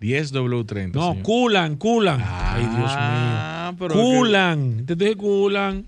[0.00, 0.92] 10W30.
[0.92, 2.22] No, culan, culan.
[2.24, 3.88] Ay, Dios mío.
[3.88, 4.86] Culan.
[4.86, 5.86] Te dije culan.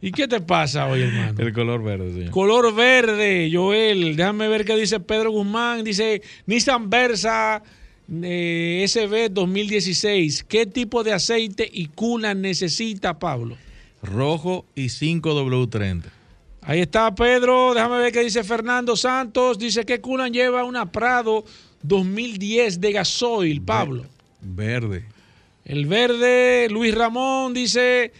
[0.00, 1.34] ¿Y qué te pasa hoy, hermano?
[1.38, 2.30] El color verde, señor.
[2.30, 4.16] Color verde, Joel.
[4.16, 5.82] Déjame ver qué dice Pedro Guzmán.
[5.82, 7.62] Dice Nissan Versa
[8.22, 10.44] eh, SB 2016.
[10.44, 13.56] ¿Qué tipo de aceite y culan necesita, Pablo?
[14.02, 16.04] Rojo y 5W30.
[16.62, 17.74] Ahí está Pedro.
[17.74, 19.58] Déjame ver qué dice Fernando Santos.
[19.58, 21.44] Dice que culan lleva una Prado
[21.82, 24.06] 2010 de gasoil, Pablo.
[24.40, 25.04] Verde.
[25.64, 28.12] El verde, Luis Ramón dice...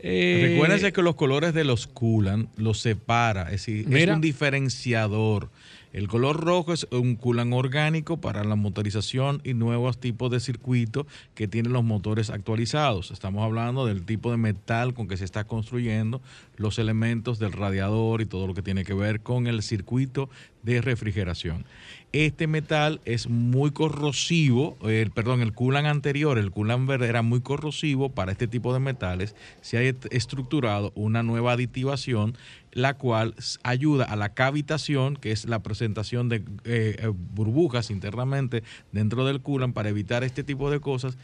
[0.00, 5.50] Eh, Recuérdense que los colores de los culan los separa, es decir, es un diferenciador.
[5.92, 11.06] El color rojo es un culan orgánico para la motorización y nuevos tipos de circuitos
[11.34, 13.10] que tienen los motores actualizados.
[13.10, 16.20] Estamos hablando del tipo de metal con que se está construyendo,
[16.56, 20.28] los elementos del radiador y todo lo que tiene que ver con el circuito
[20.62, 21.64] de refrigeración.
[22.12, 27.42] Este metal es muy corrosivo, el, perdón, el culan anterior, el culan verde era muy
[27.42, 29.36] corrosivo para este tipo de metales.
[29.60, 32.34] Se ha estructurado una nueva aditivación,
[32.72, 38.62] la cual ayuda a la cavitación, que es la presentación de eh, eh, burbujas internamente
[38.90, 41.18] dentro del culan para evitar este tipo de cosas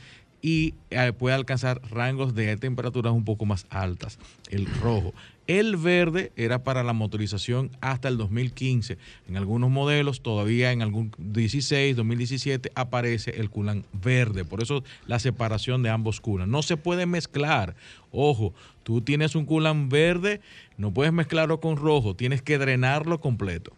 [0.44, 4.18] y eh, puede alcanzar rangos de temperaturas un poco más altas.
[4.50, 5.14] El rojo.
[5.46, 8.98] El verde era para la motorización hasta el 2015.
[9.26, 14.44] En algunos modelos, todavía en algún 16, 2017, aparece el culan verde.
[14.44, 16.50] Por eso la separación de ambos culan.
[16.50, 17.74] No se puede mezclar.
[18.12, 20.42] Ojo, tú tienes un culan verde,
[20.76, 23.72] no puedes mezclarlo con rojo, tienes que drenarlo completo.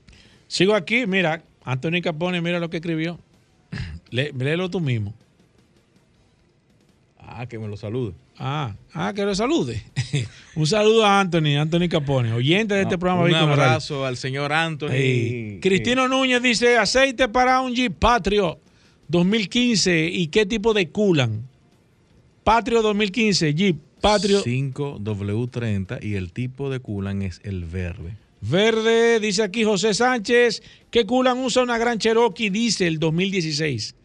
[0.49, 3.21] Sigo aquí, mira, Antonio Capone, mira lo que escribió.
[4.11, 5.15] léelo tú mismo.
[7.29, 8.15] Ah, que me lo salude.
[8.39, 9.83] Ah, ah, que lo salude.
[10.55, 13.25] un saludo a Anthony, Anthony Capone, oyente de este programa.
[13.25, 15.59] Un abrazo al señor Anthony.
[15.61, 18.61] Cristino Núñez dice, aceite para un Jeep Patrio
[19.09, 21.49] 2015 y qué tipo de culan.
[22.45, 24.45] Patrio 2015, Jeep Patrio.
[24.45, 28.17] 5W30 y el tipo de culan es el verde.
[28.41, 30.63] Verde, dice aquí José Sánchez,
[30.93, 33.97] que culan usa una gran Cherokee Diesel 2016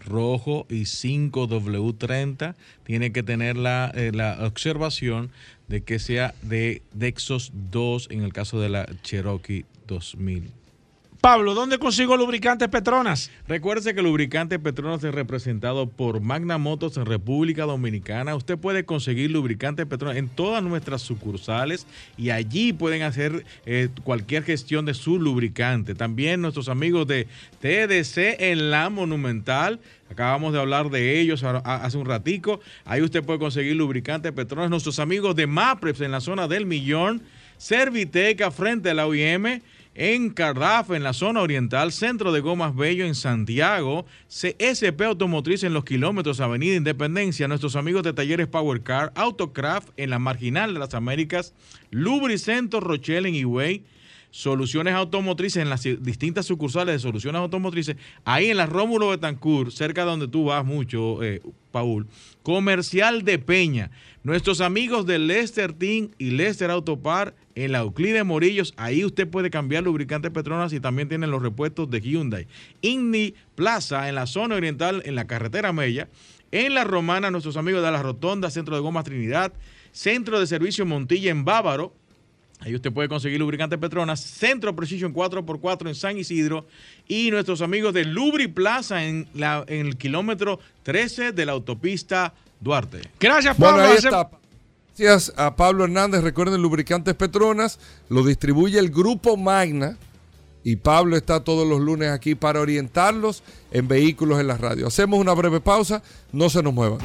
[0.00, 2.54] rojo y 5W30.
[2.84, 5.30] Tiene que tener la, eh, la, observación
[5.68, 10.59] de que sea de Dexos 2 en el caso de la Cherokee 2000.
[11.20, 13.30] Pablo, ¿dónde consigo lubricantes Petronas?
[13.46, 18.34] Recuerde que lubricante Petronas es representado por Magna Motos en República Dominicana.
[18.34, 24.44] Usted puede conseguir lubricante Petronas en todas nuestras sucursales y allí pueden hacer eh, cualquier
[24.44, 25.94] gestión de su lubricante.
[25.94, 27.26] También nuestros amigos de
[27.60, 29.78] TDC en la Monumental.
[30.10, 32.60] Acabamos de hablar de ellos hace un ratico.
[32.86, 34.70] Ahí usted puede conseguir lubricante Petronas.
[34.70, 37.20] Nuestros amigos de MAPREPS en la zona del Millón.
[37.58, 39.60] Serviteca frente a la OIM
[39.94, 45.74] en Cardaf, en la zona oriental, Centro de Gomas Bello en Santiago, CSP Automotriz en
[45.74, 50.80] los kilómetros Avenida Independencia, nuestros amigos de Talleres Power Car, Autocraft en la Marginal de
[50.80, 51.54] las Américas,
[51.90, 53.84] Lubricento Rochelle en Higüey,
[54.30, 60.04] Soluciones Automotrices en las distintas sucursales de Soluciones Automotrices, ahí en la Rómulo Betancourt, cerca
[60.04, 62.06] de donde tú vas mucho, eh, Paul,
[62.44, 63.90] Comercial de Peña,
[64.22, 68.74] nuestros amigos de Lester Team y Lester Autopar en la Euclide Morillos.
[68.76, 72.46] Ahí usted puede cambiar lubricantes Petronas y también tienen los repuestos de Hyundai.
[72.82, 76.08] Indy Plaza en la zona oriental, en la carretera Mella.
[76.52, 79.52] En la Romana, nuestros amigos de la Rotonda, Centro de Gomas Trinidad,
[79.92, 81.94] Centro de Servicio Montilla en Bávaro.
[82.58, 86.66] Ahí usted puede conseguir lubricantes Petronas, Centro Precision 4x4 en San Isidro
[87.08, 92.34] y nuestros amigos de Lubri Plaza en, la, en el kilómetro 13 de la autopista
[92.60, 93.00] Duarte.
[93.18, 93.84] Gracias, Pablo.
[95.00, 96.22] Gracias a Pablo Hernández.
[96.22, 97.78] Recuerden, lubricantes Petronas
[98.10, 99.96] lo distribuye el Grupo Magna.
[100.62, 104.88] Y Pablo está todos los lunes aquí para orientarlos en vehículos en la radio.
[104.88, 106.98] Hacemos una breve pausa, no se nos muevan.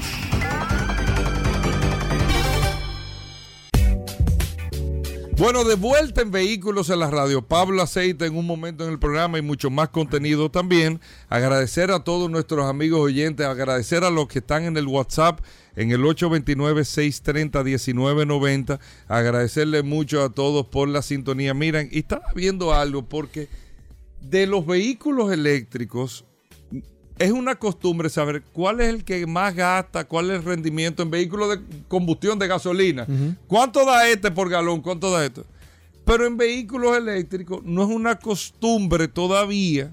[5.37, 7.41] Bueno, de vuelta en Vehículos en la Radio.
[7.41, 11.01] Pablo Aceite en un momento en el programa y mucho más contenido también.
[11.27, 15.41] Agradecer a todos nuestros amigos oyentes, agradecer a los que están en el WhatsApp
[15.75, 18.79] en el 829-630-1990.
[19.09, 21.53] Agradecerle mucho a todos por la sintonía.
[21.53, 23.49] Miren, y estaba viendo algo porque
[24.21, 26.23] de los vehículos eléctricos,
[27.17, 31.11] es una costumbre saber cuál es el que más gasta, cuál es el rendimiento en
[31.11, 33.07] vehículos de combustión de gasolina.
[33.47, 34.81] ¿Cuánto da este por galón?
[34.81, 35.45] ¿Cuánto da esto?
[36.03, 39.91] Pero en vehículos eléctricos no es una costumbre todavía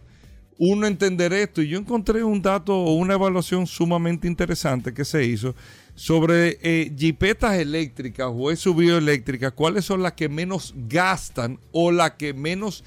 [0.59, 1.62] uno entender esto.
[1.62, 5.55] Y yo encontré un dato o una evaluación sumamente interesante que se hizo
[5.95, 12.12] sobre eh, jipetas eléctricas o SUV eléctricas, cuáles son las que menos gastan o las
[12.12, 12.85] que menos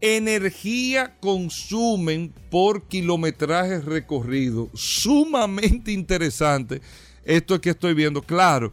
[0.00, 4.70] energía consumen por kilometraje recorrido.
[4.74, 6.80] Sumamente interesante
[7.24, 8.22] esto que estoy viendo.
[8.22, 8.72] Claro,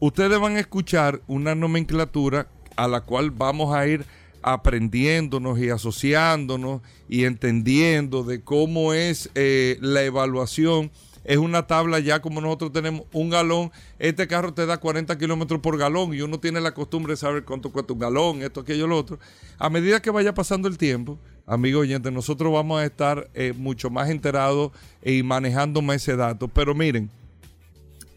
[0.00, 4.04] ustedes van a escuchar una nomenclatura a la cual vamos a ir
[4.42, 10.92] aprendiéndonos y asociándonos y entendiendo de cómo es eh, la evaluación
[11.26, 13.72] es una tabla ya como nosotros tenemos un galón.
[13.98, 17.44] Este carro te da 40 kilómetros por galón y uno tiene la costumbre de saber
[17.44, 19.18] cuánto cuesta un galón, esto, aquello, lo otro.
[19.58, 23.90] A medida que vaya pasando el tiempo, amigo oyente, nosotros vamos a estar eh, mucho
[23.90, 24.70] más enterados
[25.04, 26.46] y manejando más ese dato.
[26.46, 27.10] Pero miren,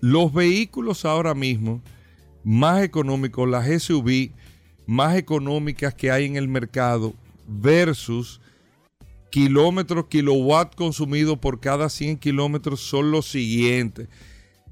[0.02, 1.82] los vehículos ahora mismo
[2.44, 4.30] más económicos, las SUV
[4.86, 7.16] más económicas que hay en el mercado
[7.48, 8.40] versus
[9.30, 14.08] kilómetros, kilowatt consumido por cada 100 kilómetros son los siguientes.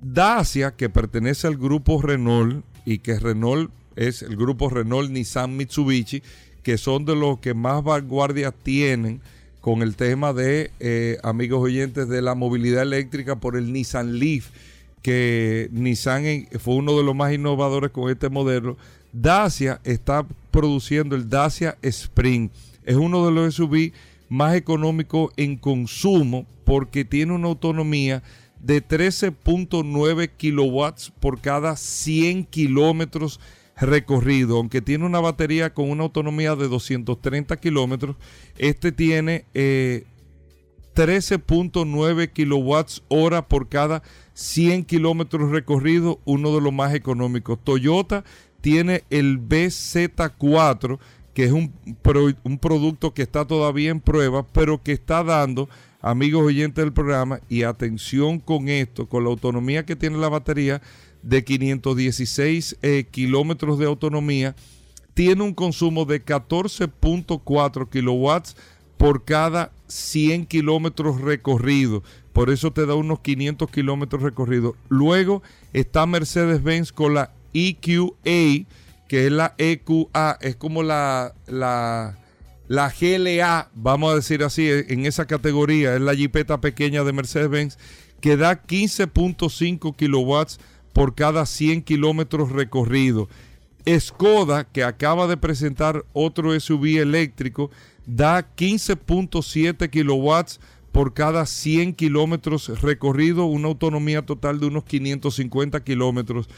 [0.01, 6.21] Dacia, que pertenece al grupo Renault y que Renault es el grupo Renault, Nissan, Mitsubishi,
[6.63, 9.21] que son de los que más vanguardia tienen
[9.61, 14.49] con el tema de, eh, amigos oyentes, de la movilidad eléctrica por el Nissan Leaf,
[15.01, 18.77] que Nissan fue uno de los más innovadores con este modelo.
[19.11, 22.49] Dacia está produciendo el Dacia Spring.
[22.85, 23.91] Es uno de los SUV
[24.29, 28.23] más económico en consumo porque tiene una autonomía
[28.59, 33.39] de 13.9 kilowatts por cada 100 kilómetros
[33.79, 34.57] recorrido.
[34.57, 38.15] Aunque tiene una batería con una autonomía de 230 kilómetros,
[38.57, 44.03] este tiene 13.9 eh, kilowatts hora por cada
[44.33, 47.59] 100 kilómetros recorrido, uno de los más económicos.
[47.63, 48.23] Toyota
[48.61, 50.99] tiene el BZ4
[51.37, 51.71] que es un,
[52.43, 55.69] un producto que está todavía en prueba, pero que está dando,
[56.01, 60.81] amigos oyentes del programa, y atención con esto, con la autonomía que tiene la batería
[61.21, 64.55] de 516 eh, kilómetros de autonomía,
[65.13, 68.55] tiene un consumo de 14.4 kilowatts
[68.97, 72.01] por cada 100 kilómetros recorridos.
[72.33, 74.73] Por eso te da unos 500 kilómetros recorridos.
[74.89, 78.65] Luego está Mercedes-Benz con la EQA
[79.07, 82.17] que es la EQA, es como la, la,
[82.67, 87.77] la GLA, vamos a decir así, en esa categoría, es la jipeta pequeña de Mercedes-Benz,
[88.19, 90.59] que da 15.5 kilowatts
[90.93, 93.27] por cada 100 kilómetros recorridos.
[93.87, 97.71] Skoda, que acaba de presentar otro SUV eléctrico,
[98.05, 100.59] da 15.7 kilowatts
[100.91, 106.49] por cada 100 kilómetros recorridos, una autonomía total de unos 550 kilómetros.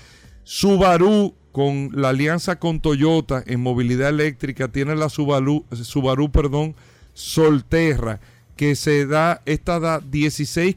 [0.52, 6.74] Subaru con la alianza con Toyota en movilidad eléctrica tiene la Subaru, Subaru perdón,
[7.14, 8.20] Solterra
[8.56, 10.76] que se da, esta da 16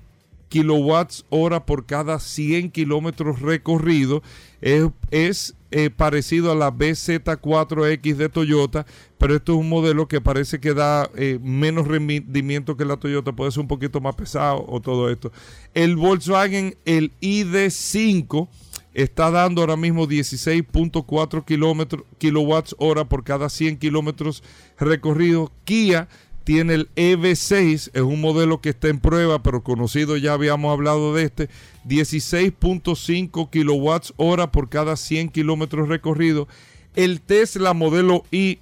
[0.50, 4.20] kilowatts hora por cada 100 kilómetros recorridos.
[4.60, 8.84] Es, eh, parecido a la BZ4X de Toyota,
[9.16, 13.32] pero esto es un modelo que parece que da eh, menos rendimiento que la Toyota,
[13.32, 15.32] puede ser un poquito más pesado o todo esto.
[15.72, 18.48] El Volkswagen, el ID5
[18.94, 24.42] está dando ahora mismo 16.4 kilowatts hora por cada 100 kilómetros
[24.78, 25.50] recorridos.
[25.64, 26.08] Kia
[26.44, 31.14] tiene el EV6, es un modelo que está en prueba, pero conocido, ya habíamos hablado
[31.14, 31.48] de este,
[31.86, 36.48] 16.5 kilowatts hora por cada 100 kilómetros recorridos.
[36.94, 38.58] El Tesla modelo I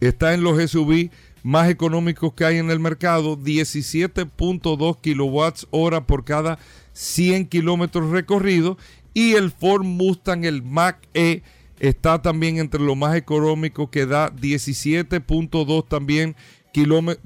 [0.00, 1.10] está en los SUV
[1.42, 6.58] más económicos que hay en el mercado, 17.2 kilowatts hora por cada
[6.94, 8.78] 100 kilómetros recorridos
[9.14, 11.42] y el Ford Mustang, el Mac E,
[11.78, 16.36] está también entre lo más económico que da 17.2 también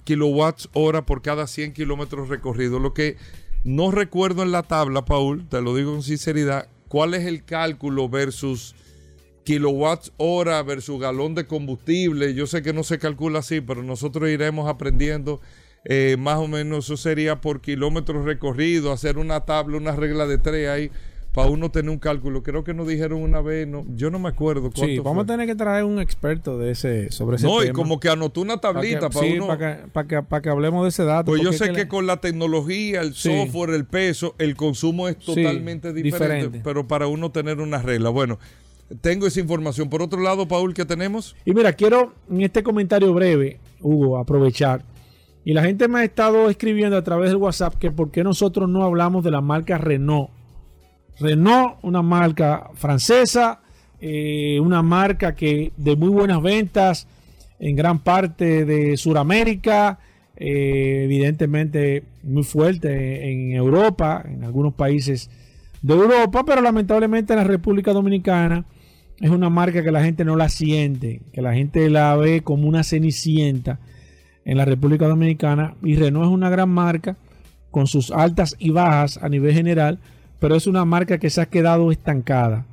[0.05, 2.83] kilowatts hora por cada 100 kilómetros recorridos.
[2.83, 3.17] Lo que
[3.65, 8.09] no recuerdo en la tabla, Paul, te lo digo con sinceridad, cuál es el cálculo
[8.09, 8.75] versus
[9.45, 12.35] kilowatts hora versus galón de combustible.
[12.35, 15.41] Yo sé que no se calcula así, pero nosotros iremos aprendiendo.
[15.85, 20.37] Eh, más o menos eso sería por kilómetros recorridos, hacer una tabla, una regla de
[20.37, 20.91] tres ahí
[21.39, 22.43] para uno tener un cálculo.
[22.43, 25.27] Creo que nos dijeron una vez, no, yo no me acuerdo cuánto Sí, vamos a
[25.27, 28.59] tener que traer un experto de ese sobre ese no, y como que anotó una
[28.59, 29.47] tablita para, uno.
[29.93, 31.27] Para que, hablemos de ese dato.
[31.27, 35.93] Pues yo sé que, con la tecnología, el software, el peso, el consumo es totalmente
[35.93, 38.11] diferente, pero para uno tener una regla.
[38.11, 38.41] Bueno,
[39.01, 39.89] tengo esa información.
[39.89, 41.37] Por otro lado, Paul, ¿qué tenemos?
[41.45, 44.83] Y mira, quiero en este comentario breve, Hugo, aprovechar.
[45.45, 48.69] Y la gente me ha estado escribiendo a través del WhatsApp que por qué nosotros
[48.69, 50.31] no hablamos de la marca Renault
[51.21, 53.61] Renault, una marca francesa,
[54.01, 57.07] eh, una marca que de muy buenas ventas
[57.59, 59.99] en gran parte de Sudamérica,
[60.37, 65.31] eh, evidentemente muy fuerte en Europa, en algunos países
[65.83, 68.65] de Europa, pero lamentablemente en la República Dominicana
[69.21, 72.69] es una marca que la gente no la siente, que la gente la ve como
[72.69, 73.81] una cenicienta
[74.45, 77.17] en la República Dominicana y Renault es una gran marca
[77.73, 79.99] con sus altas y bajas a nivel general,
[80.39, 82.67] pero es una marca que se ha quedado estancada.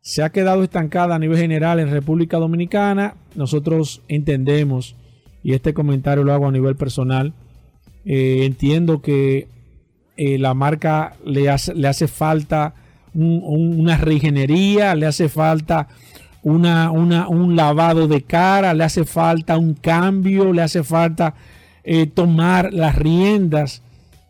[0.00, 3.14] Se ha quedado estancada a nivel general en República Dominicana.
[3.34, 4.96] Nosotros entendemos,
[5.42, 7.32] y este comentario lo hago a nivel personal,
[8.04, 9.48] eh, entiendo que
[10.16, 12.74] eh, la marca le hace, le hace falta
[13.14, 15.86] una reingeniería, le hace falta
[16.42, 21.34] una, un lavado de cara, le hace falta un cambio, le hace falta
[21.84, 23.83] eh, tomar las riendas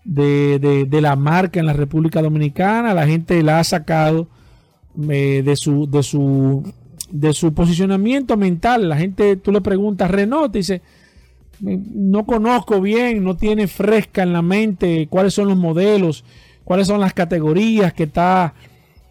[0.05, 2.95] de, de, la marca en la República Dominicana.
[2.95, 4.29] La gente la ha sacado
[5.09, 6.73] eh, de, su, de, su,
[7.11, 8.89] de su posicionamiento mental.
[8.89, 10.83] La gente, tú le preguntas, Renault, dice,
[11.61, 16.25] no conozco bien, no tiene fresca en la mente cuáles son los modelos,
[16.65, 18.55] cuáles son las categorías que está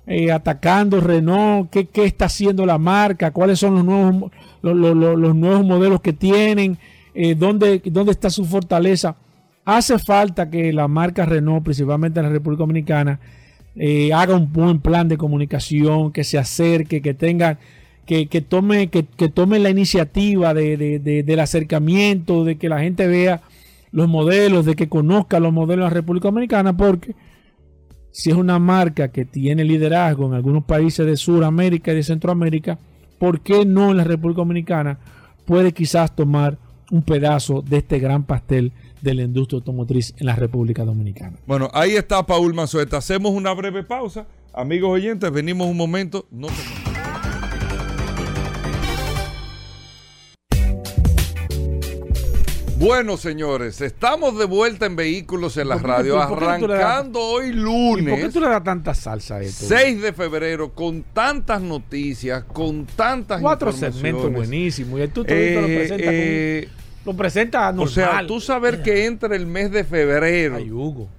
[0.06, 4.32] eh, atacando Renault, qué, qué, está haciendo la marca, cuáles son los nuevos,
[4.62, 6.78] los, los, nuevos modelos que tienen,
[7.14, 9.16] eh, dónde, dónde está su fortaleza.
[9.66, 13.20] Hace falta que la marca Renault, principalmente en la República Dominicana,
[13.76, 17.60] eh, haga un buen plan de comunicación, que se acerque, que tenga,
[18.06, 23.42] que, tome, que, tome la iniciativa del acercamiento, de que la gente vea
[23.92, 27.16] los modelos, de que conozca los modelos de la República Dominicana, porque
[28.12, 32.78] si es una marca que tiene liderazgo en algunos países de Sudamérica y de Centroamérica,
[33.18, 35.00] ¿por qué no en la República Dominicana
[35.46, 36.58] puede quizás tomar
[36.92, 38.74] un pedazo de este gran pastel
[39.04, 41.38] de la industria automotriz en la República Dominicana.
[41.46, 42.98] Bueno, ahí está Paul Mazueta.
[42.98, 44.26] Hacemos una breve pausa.
[44.54, 46.26] Amigos oyentes, venimos un momento.
[46.32, 46.48] No
[52.78, 58.14] Bueno, señores, estamos de vuelta en Vehículos en la Radio, arrancando hoy lunes.
[58.14, 59.66] ¿Por qué tú le das tanta salsa a esto?
[59.68, 65.00] 6 de febrero, con tantas noticias, con tantas Cuatro segmentos buenísimos.
[65.00, 66.70] Y tú, eh, lo presentas eh,
[67.06, 67.88] lo presenta normal.
[67.88, 70.56] O sea, tú saber que entra el mes de febrero.
[70.58, 71.10] Ay, Hugo.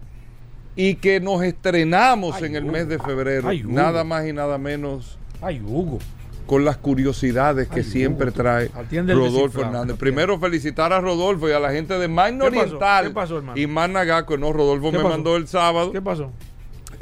[0.76, 3.50] Y que nos estrenamos en el mes de febrero.
[3.64, 5.18] nada más y nada menos.
[5.40, 5.98] Ay, Hugo
[6.46, 8.70] con las curiosidades que siempre trae
[9.06, 9.96] Rodolfo Hernández.
[9.96, 13.14] Primero felicitar a Rodolfo y a la gente de Magna Oriental
[13.54, 15.92] y Managaco, no, Rodolfo me mandó el sábado.
[15.92, 16.30] ¿Qué pasó?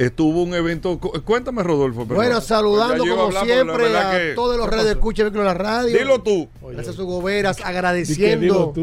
[0.05, 0.99] Estuvo un evento.
[0.99, 2.05] Cuéntame, Rodolfo.
[2.05, 5.97] Bueno, saludando como siempre a todos los redes de escucha en la radio.
[5.97, 6.49] Dilo tú.
[6.61, 8.73] Gracias a sus goberas, agradeciendo.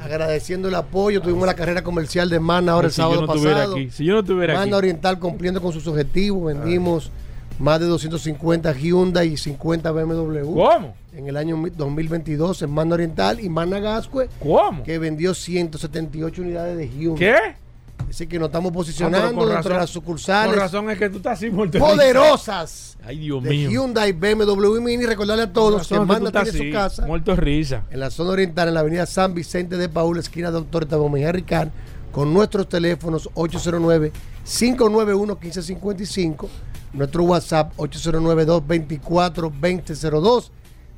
[0.00, 1.20] agradeciendo el apoyo.
[1.20, 3.76] Tuvimos la carrera comercial de Mana ahora el sábado pasado.
[3.90, 6.54] Si yo no estuviera Mana Oriental cumpliendo con sus objetivos.
[6.54, 7.10] Vendimos
[7.58, 10.54] más de 250 Hyundai y 50 BMW.
[10.54, 10.94] ¿Cómo?
[11.12, 14.28] En el año 2022 en Manda Oriental y Managascue.
[14.40, 14.84] ¿Cómo?
[14.84, 17.18] Que vendió 178 unidades de Hyundai.
[17.18, 17.67] ¿Qué?
[18.08, 20.54] Así que nos estamos posicionando dentro de las sucursales.
[20.54, 22.96] Por razón es que tú estás así poderosas.
[23.04, 23.70] Ay, Dios de mío.
[23.70, 25.06] Hyundai, BMW y Mini.
[25.06, 27.06] Recordarle a todos que Manda tiene su casa.
[27.06, 27.84] Muerto risa.
[27.90, 31.32] En la zona oriental, en la avenida San Vicente de Paul, esquina Doctor Tabo Mejía
[31.32, 31.68] Ricard,
[32.12, 34.12] con nuestros teléfonos 809
[34.44, 36.48] 591 1555
[36.92, 40.50] nuestro WhatsApp 809-224-2002.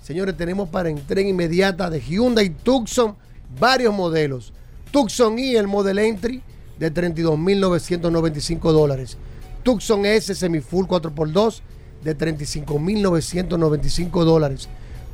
[0.03, 3.17] Señores, tenemos para entrega inmediata de Hyundai Tucson
[3.59, 4.53] varios modelos.
[4.91, 6.43] Tucson y el Model Entry
[6.81, 9.17] de 32.995 dólares.
[9.63, 11.61] Tucson S Semifull 4x2
[12.03, 14.69] de 35.995 dólares.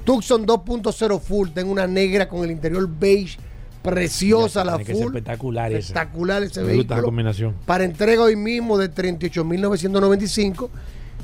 [0.04, 3.36] Tucson 2.0 Full, tengo una negra con el interior beige
[3.82, 5.08] preciosa la full.
[5.08, 7.02] espectacular Espectacular ese vehículo.
[7.02, 7.54] combinación.
[7.66, 10.70] Para entrega hoy mismo de 38.995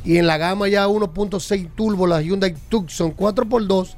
[0.04, 3.94] y en la gama ya 1.6 turbo la Hyundai Tucson 4x2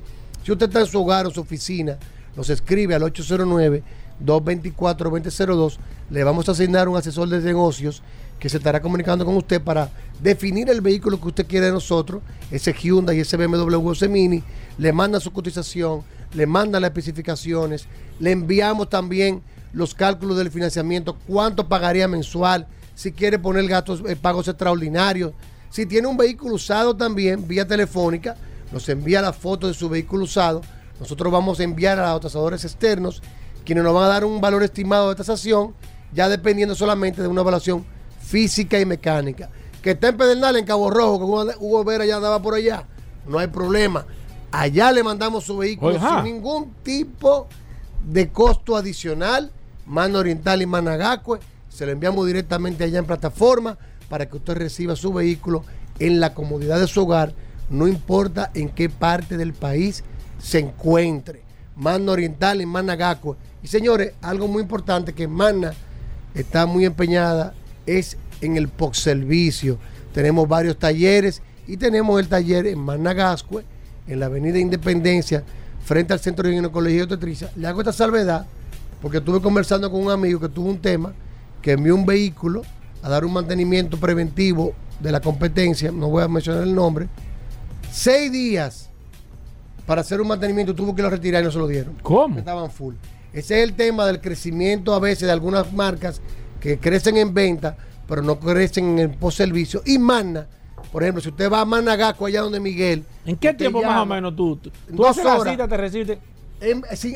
[0.44, 1.96] Si usted está en su hogar o su oficina,
[2.36, 5.78] nos escribe al 809-224-2002.
[6.10, 8.02] Le vamos a asignar un asesor de negocios
[8.38, 9.88] que se estará comunicando con usted para
[10.20, 14.42] definir el vehículo que usted quiere de nosotros, ese Hyundai y ese BMW ese Mini.
[14.78, 16.02] Le manda su cotización
[16.34, 17.86] le mandan las especificaciones,
[18.18, 19.42] le enviamos también
[19.72, 25.32] los cálculos del financiamiento, cuánto pagaría mensual, si quiere poner gastos, eh, pagos extraordinarios.
[25.70, 28.36] Si tiene un vehículo usado también, vía telefónica,
[28.72, 30.62] nos envía la foto de su vehículo usado.
[30.98, 33.22] Nosotros vamos a enviar a los tasadores externos,
[33.64, 35.74] quienes nos van a dar un valor estimado de tasación,
[36.12, 37.84] ya dependiendo solamente de una evaluación
[38.20, 39.50] física y mecánica.
[39.82, 42.84] Que esté en Pedernal, en Cabo Rojo, que Hugo Vera ya andaba por allá,
[43.26, 44.06] no hay problema.
[44.50, 47.48] Allá le mandamos su vehículo sin ningún tipo
[48.06, 49.50] de costo adicional.
[49.86, 51.40] Mano Oriental y Managacue.
[51.68, 53.78] Se lo enviamos directamente allá en plataforma
[54.08, 55.64] para que usted reciba su vehículo
[55.98, 57.34] en la comodidad de su hogar,
[57.72, 60.04] no importa en qué parte del país
[60.38, 61.42] se encuentre.
[61.74, 63.36] Mano Oriental y Managacue.
[63.62, 65.72] Y señores, algo muy importante que Mana
[66.34, 67.54] está muy empeñada
[67.86, 69.78] es en el POC servicio.
[70.12, 73.64] Tenemos varios talleres y tenemos el taller en Managascue
[74.06, 75.44] en la avenida Independencia,
[75.84, 77.50] frente al Centro de Ginecología y Obstetricia.
[77.56, 78.46] Le hago esta salvedad
[79.00, 81.12] porque estuve conversando con un amigo que tuvo un tema,
[81.60, 82.62] que envió un vehículo
[83.02, 87.08] a dar un mantenimiento preventivo de la competencia, no voy a mencionar el nombre,
[87.92, 88.90] seis días
[89.86, 91.94] para hacer un mantenimiento, tuvo que lo retirar y no se lo dieron.
[92.02, 92.38] ¿Cómo?
[92.38, 92.94] Estaban full.
[93.32, 96.20] Ese es el tema del crecimiento a veces de algunas marcas
[96.60, 99.82] que crecen en venta, pero no crecen en el post servicio.
[99.84, 100.46] Y Magna
[100.92, 103.04] por ejemplo, si usted va a Managaco, allá donde Miguel.
[103.24, 104.58] ¿En qué tiempo más o menos tú?
[104.94, 106.18] ¿Tú haces la cita, te recibes?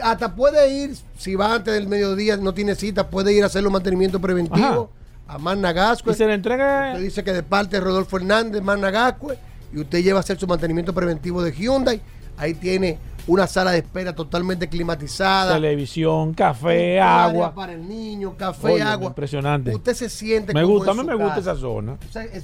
[0.02, 3.62] hasta puede ir, si va antes del mediodía, no tiene cita, puede ir a hacer
[3.62, 4.88] los mantenimientos preventivos
[5.28, 6.10] a Managasco.
[6.10, 6.92] Y se le entrega.
[6.92, 9.32] Usted dice que de parte de Rodolfo Hernández, Managasco,
[9.72, 12.00] y usted lleva a hacer su mantenimiento preventivo de Hyundai.
[12.36, 15.54] Ahí tiene una sala de espera totalmente climatizada.
[15.54, 17.54] Televisión, café, agua.
[17.54, 19.06] Para el niño, café, agua.
[19.08, 19.74] Impresionante.
[19.74, 21.98] Usted se siente Me gusta, a mí me gusta esa zona.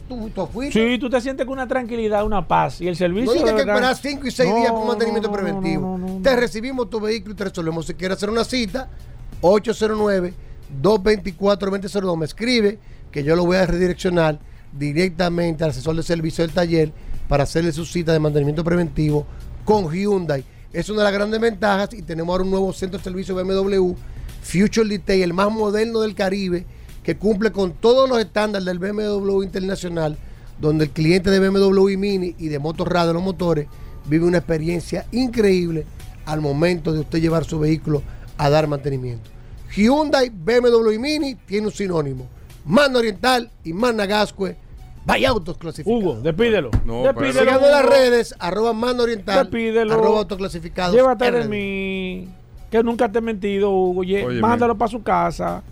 [0.09, 0.33] ¿tú,
[0.73, 2.81] sí, tú te sientes con una tranquilidad, una paz.
[2.81, 3.27] Y el servicio.
[3.27, 6.01] No tienes que esperar 5 y 6 días un mantenimiento preventivo.
[6.23, 7.87] te recibimos tu vehículo y te resolvemos.
[7.87, 8.89] Si quieres hacer una cita,
[9.43, 12.17] 809-224-2002.
[12.17, 12.81] Me escribe
[13.13, 14.41] que yo lo voy a redireccionar
[14.73, 16.93] directamente al asesor de servicio del taller
[17.29, 19.27] para hacerle su cita de mantenimiento preventivo
[19.65, 23.05] con Hyundai Es una de las grandes ventajas y tenemos ahora un nuevo centro de
[23.05, 23.93] servicio BMW,
[24.43, 26.67] Future Detail, el más moderno del Caribe,
[27.03, 30.17] que cumple con todos los estándares del BMW Internacional,
[30.61, 33.67] donde el cliente de BMW y Mini y de Motorrad los motores
[34.07, 35.87] vive una experiencia increíble
[36.25, 38.03] al momento de usted llevar su vehículo
[38.39, 39.31] a dar mantenimiento.
[39.75, 42.29] Hyundai, BMW y Mini tiene un sinónimo.
[42.65, 44.57] Mano Oriental y Mana Gascue.
[45.05, 46.03] Vaya autos clasificados.
[46.03, 46.71] Hugo, despídelo.
[46.85, 47.51] No, despídelo.
[47.51, 49.95] en las redes, arroba Mano Oriental, despídelo.
[49.95, 50.95] arroba autoclasificados.
[50.95, 52.29] Llévate de mí,
[52.71, 54.03] que nunca te he mentido, Hugo.
[54.41, 55.63] mándalo para su casa.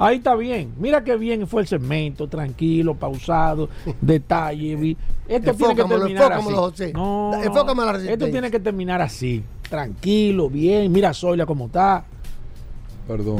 [0.00, 0.72] Ahí está bien.
[0.78, 3.68] Mira qué bien fue el segmento, tranquilo, pausado,
[4.00, 4.96] detalle.
[5.26, 6.92] Esto tiene que terminar así.
[6.94, 9.42] No, esto tiene que terminar así.
[9.68, 10.90] Tranquilo, bien.
[10.92, 12.04] Mira Zoila cómo está.
[13.08, 13.36] Perdón.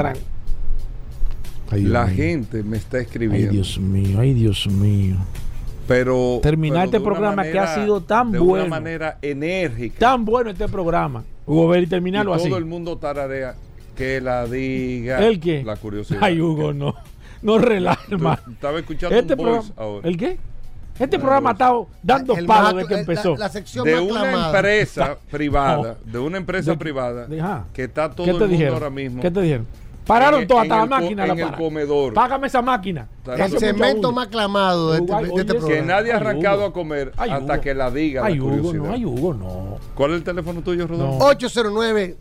[1.73, 3.51] La gente me está escribiendo.
[3.51, 5.17] Ay, Dios mío, ay, Dios mío.
[5.87, 8.45] Pero terminar este programa que ha sido tan bueno.
[8.57, 9.99] De una manera enérgica.
[9.99, 11.25] Tan bueno este programa.
[11.47, 12.49] Hugo, ver y terminarlo y así.
[12.49, 13.55] Todo el mundo tararea
[13.97, 15.27] que la diga.
[15.27, 15.65] ¿El qué?
[15.65, 16.21] La curiosidad.
[16.23, 16.95] Ay, Hugo, no.
[17.41, 18.43] No relaja, hermano.
[18.53, 20.09] Estaba escuchando este un programa, ahora.
[20.09, 20.39] ¿El qué?
[20.99, 23.37] Este programa ha estado dando palos desde que empezó.
[23.37, 27.29] La, sección de una empresa privada, de una empresa privada
[27.73, 29.23] que está todo el mundo ahora mismo.
[29.23, 29.67] ¿Qué te dijeron?
[30.09, 31.27] Pararon toda la máquina.
[31.27, 32.15] En el comedor.
[32.15, 33.07] Págame esa máquina.
[33.27, 35.69] El cemento más aclamado de este, de este programa.
[35.69, 38.25] Que nadie ha arrancado a comer hasta que la diga.
[38.25, 39.79] Ay, Hugo, no, ay, Hugo, no.
[39.95, 41.25] ¿Cuál es el teléfono tuyo, Rodolfo?
[41.27, 42.17] 809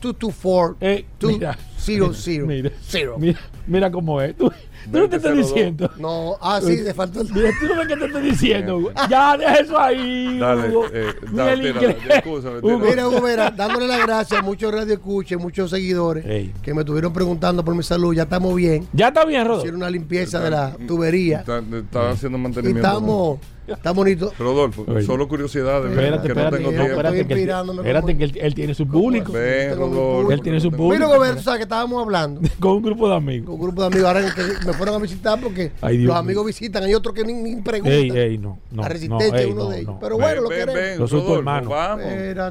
[0.00, 2.70] 224 eh, mira, 200 mira,
[3.18, 4.36] mira, mira, cómo es.
[4.36, 4.50] Tú,
[4.90, 5.90] tú no te estoy diciendo.
[5.98, 7.32] No, ah, sí, te faltó el.
[7.32, 8.92] Mira, tú no ves que te estoy diciendo.
[9.10, 10.38] ya, deja eso ahí.
[10.38, 10.86] Dale, Hugo.
[10.92, 12.22] Eh, dale, tira,
[12.62, 12.78] Hugo.
[12.78, 16.24] Mira, Hugo, mira, dándole las gracias a muchos radio escuches, muchos seguidores
[16.62, 18.14] que me estuvieron preguntando por mi salud.
[18.14, 18.86] Ya estamos bien.
[18.92, 19.62] Ya está bien, Rodolfo.
[19.62, 21.40] Hicieron una limpieza de la tubería.
[21.40, 22.80] Estaba haciendo mantenimiento.
[22.80, 23.38] Y estamos.
[23.76, 24.32] Está bonito.
[24.38, 25.90] Rodolfo, solo curiosidades.
[25.90, 26.90] Espérate, que espérate, no tengo tiempo.
[26.90, 29.32] Espérate, que, él, espérate que él, tiene su público.
[29.32, 30.32] Ven, Rodolfo.
[30.32, 31.06] Él tiene su público.
[31.06, 32.40] Mira, Roberto, sabes que estábamos hablando.
[32.60, 33.46] Con un grupo de amigos.
[33.46, 34.08] Con un grupo de amigos.
[34.08, 36.82] Ahora que me fueron a visitar porque los amigos visitan.
[36.82, 37.92] Hay otros que ni, ni preguntan.
[37.92, 38.58] Ey, ey, no.
[38.70, 39.96] no la resistencia es uno de ellos.
[40.00, 40.98] Pero bueno, lo queremos.
[40.98, 41.70] Los soy tu hermano.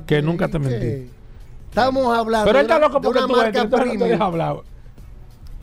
[0.06, 1.10] Que nunca te mentí.
[1.70, 4.58] Estamos hablando Pero él está loco porque tú no te dejas hablar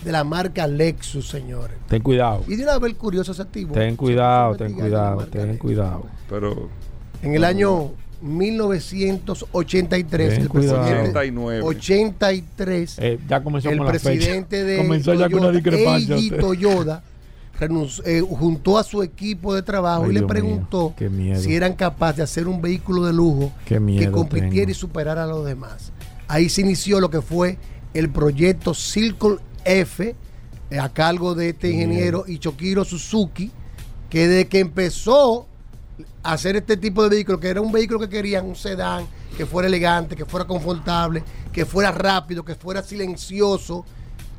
[0.05, 1.77] de la marca Lexus, señores.
[1.89, 2.45] Ten cuidado.
[2.47, 3.75] Y de una vez curioso ese activo.
[3.75, 6.07] Ten cuidado, ten cuidado, ten cuidado.
[6.29, 6.69] Pero
[7.23, 11.13] en el año 1983, ten el cuidado.
[11.13, 16.17] presidente 83, eh, ya comenzó el con presidente la de comenzó ya con una discrepancia.
[16.17, 17.03] Eiji Toyoda
[18.05, 20.95] eh, juntó a su equipo de trabajo Ay, y le Dios preguntó
[21.37, 24.71] si eran capaces de hacer un vehículo de lujo que compitiera tengo.
[24.71, 25.93] y superara a los demás.
[26.29, 27.57] Ahí se inició lo que fue
[27.95, 30.15] el proyecto Circle F
[30.71, 33.51] eh, a cargo de este ingeniero Ichokiro Suzuki,
[34.11, 35.47] que desde que empezó
[36.23, 39.07] hacer este tipo de vehículo, que era un vehículo que querían, un sedán,
[39.37, 43.85] que fuera elegante, que fuera confortable, que fuera rápido, que fuera silencioso,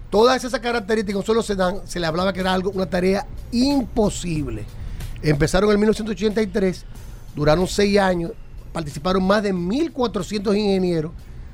[0.09, 4.65] todas esas características, un solo sedán, se le hablaba que era algo, una tarea imposible.
[5.21, 6.85] Empezaron en 1983,
[7.35, 8.31] duraron seis años,
[8.71, 11.11] participaron más de 1.400 ingenieros,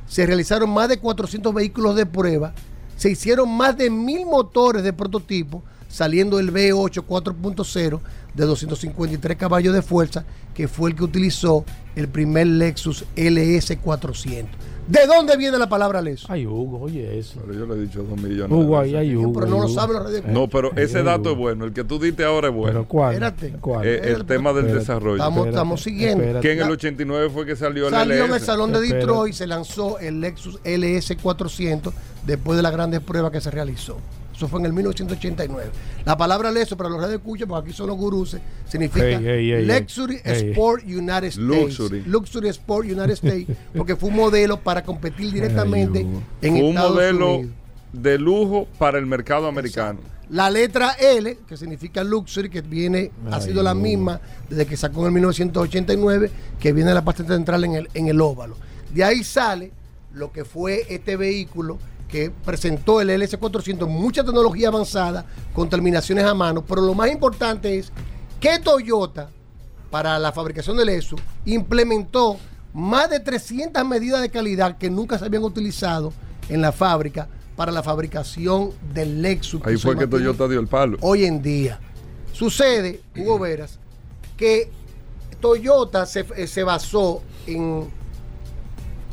[0.07, 2.53] se realizaron más de 400 vehículos de prueba,
[2.97, 7.99] se hicieron más de mil motores de prototipo, saliendo el V8 4.0
[8.33, 11.65] de 253 caballos de fuerza, que fue el que utilizó
[11.95, 14.45] el primer Lexus LS400.
[14.85, 16.29] ¿De dónde viene la palabra Lexus?
[16.29, 17.39] Ay, Hugo, oye eso.
[17.47, 18.51] Pero yo le he dicho dos millones.
[18.51, 19.31] Hugo, ay, ay, Hugo.
[19.39, 20.25] Pero no lo saben los redes.
[20.25, 21.63] No, pero ese dato es bueno.
[21.63, 22.73] El que tú diste ahora es bueno.
[22.73, 23.13] ¿Pero cuál?
[23.13, 23.51] Espérate.
[23.61, 23.87] ¿Cuál?
[23.87, 24.79] Eh, el tema del Espérate.
[24.79, 25.15] desarrollo.
[25.15, 26.23] Estamos, Espérate, estamos siguiendo.
[26.25, 26.45] espérate.
[26.47, 28.45] que en el 89 fue que salió el Salió en el LS.
[28.45, 29.05] salón de Espérate.
[29.05, 31.93] Detroit, se lanzó el Lexus LS400
[32.25, 33.97] después de las grandes pruebas que se realizó.
[34.43, 35.71] Eso fue en el 1989.
[36.03, 38.35] La palabra Lexus para los redes escucha, porque aquí son los gurús,
[38.67, 40.19] significa Luxury.
[40.21, 41.37] Sport United States.
[41.37, 42.03] Luxury.
[42.05, 46.91] Luxury Sport United States, porque fue un modelo para competir directamente en Fue un Estados
[46.91, 47.55] modelo Unidos.
[47.93, 49.99] de lujo para el mercado americano.
[50.29, 54.75] La letra L, que significa Luxury, que viene, ha Ay, sido la misma desde que
[54.75, 58.57] sacó en el 1989, que viene la parte central en el, en el óvalo.
[58.93, 59.71] De ahí sale
[60.13, 61.77] lo que fue este vehículo
[62.13, 67.79] que presentó el LS400, mucha tecnología avanzada, con terminaciones a mano, pero lo más importante
[67.79, 67.91] es
[68.39, 69.31] que Toyota,
[69.89, 71.15] para la fabricación del ESU,
[71.45, 72.37] implementó
[72.71, 76.13] más de 300 medidas de calidad que nunca se habían utilizado
[76.49, 79.65] en la fábrica para la fabricación del Lexus.
[79.65, 80.99] Ahí fue que Toyota dio el palo.
[81.01, 81.79] hoy en día.
[82.31, 83.79] Sucede, Hugo Veras,
[84.37, 84.69] que
[85.41, 87.89] Toyota se, eh, se basó en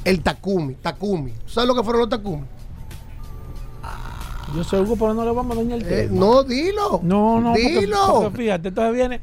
[0.04, 0.74] el Takumi.
[0.74, 1.32] Takumi.
[1.46, 2.44] ¿Sabes lo que fueron los Takumi?
[4.56, 6.18] Yo sé, Hugo, pero no le vamos a dañar el Eh, tema.
[6.20, 7.00] no, dilo.
[7.02, 8.20] No, no, porque- Dilo.
[8.22, 9.20] porque fíjate, entonces viene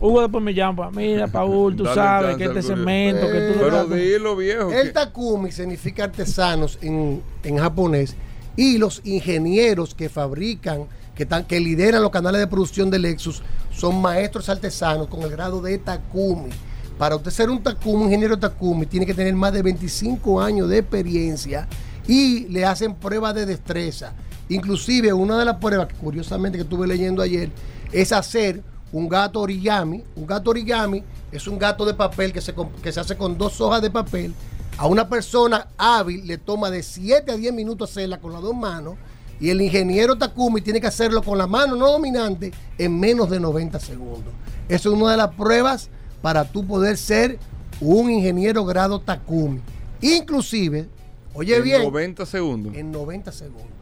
[0.00, 4.34] Hugo después me llama, mira, Paul, tú sabes que este cemento que tú Pero dilo,
[4.34, 4.72] viejo.
[4.72, 8.16] El Takumi significa artesanos en, en japonés
[8.56, 13.42] y los ingenieros que fabrican, que, están, que lideran los canales de producción de Lexus,
[13.72, 16.50] son maestros artesanos con el grado de Takumi.
[16.98, 20.68] Para usted ser un Takumi, un ingeniero Takumi, tiene que tener más de 25 años
[20.68, 21.68] de experiencia
[22.08, 24.14] y le hacen pruebas de destreza.
[24.48, 27.50] Inclusive una de las pruebas que curiosamente que estuve leyendo ayer
[27.92, 28.62] es hacer
[28.92, 30.04] un gato origami.
[30.16, 33.60] Un gato origami es un gato de papel que se, que se hace con dos
[33.60, 34.34] hojas de papel.
[34.78, 38.54] A una persona hábil le toma de 7 a 10 minutos hacerla con las dos
[38.54, 38.94] manos
[39.40, 43.40] y el ingeniero Takumi tiene que hacerlo con la mano no dominante en menos de
[43.40, 44.32] 90 segundos.
[44.68, 45.90] Eso es una de las pruebas
[46.22, 47.38] para tú poder ser
[47.80, 49.60] un ingeniero grado Takumi.
[50.00, 50.88] Inclusive,
[51.34, 51.82] oye bien.
[51.82, 52.74] En 90 segundos.
[52.76, 53.81] En 90 segundos.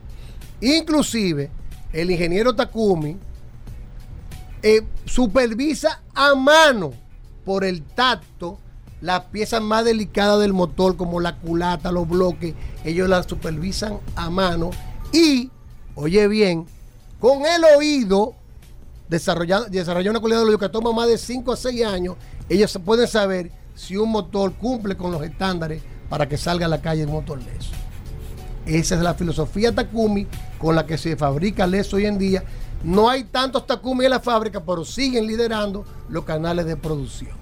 [0.61, 1.51] Inclusive,
[1.93, 3.16] el ingeniero Takumi
[4.62, 6.93] eh, supervisa a mano
[7.45, 8.59] por el tacto
[9.01, 12.55] las piezas más delicadas del motor, como la culata, los bloques,
[12.85, 14.70] ellos las supervisan a mano
[15.12, 15.51] y,
[15.95, 16.66] oye bien,
[17.19, 18.35] con el oído,
[19.09, 19.65] desarrollar
[20.11, 22.16] una cualidad de oído que toma más de 5 a 6 años,
[22.49, 26.82] ellos pueden saber si un motor cumple con los estándares para que salga a la
[26.82, 27.70] calle un motor leso.
[28.70, 32.44] Esa es la filosofía Takumi con la que se fabrica leso hoy en día.
[32.84, 37.32] No hay tantos Takumi en la fábrica, pero siguen liderando los canales de producción.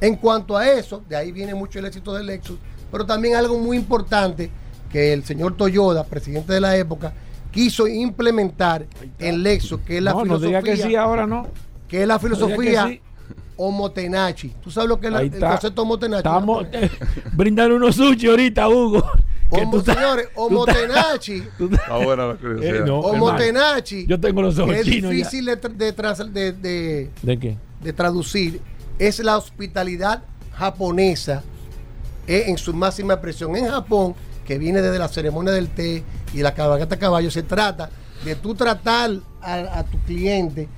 [0.00, 2.56] En cuanto a eso, de ahí viene mucho el éxito del Lexus,
[2.92, 4.48] pero también algo muy importante
[4.92, 7.14] que el señor Toyoda, presidente de la época,
[7.50, 8.86] quiso implementar
[9.18, 10.62] en Lexus, que es la filosofía.
[10.62, 11.48] que sí ahora no.
[11.88, 12.96] Que es la filosofía
[13.56, 14.54] Omotenachi.
[14.62, 16.18] ¿Tú sabes lo que es el concepto Omotenachi?
[16.18, 16.66] Estamos
[17.32, 19.04] brindando unos sushi ahorita, Hugo.
[19.50, 21.42] Como, señores, Omotenachi.
[21.88, 22.86] Ah, buena la curiosidad.
[22.86, 24.06] Eh, Omotenachi.
[24.06, 27.56] Yo tengo los ojos Es difícil de, de, de, de, qué?
[27.82, 28.60] de traducir.
[28.98, 30.22] Es la hospitalidad
[30.52, 31.42] japonesa
[32.26, 33.56] eh, en su máxima expresión.
[33.56, 34.14] En Japón,
[34.46, 37.90] que viene desde la ceremonia del té y la cabalgata caballo, se trata
[38.24, 39.10] de tú tratar
[39.42, 40.68] a, a tu cliente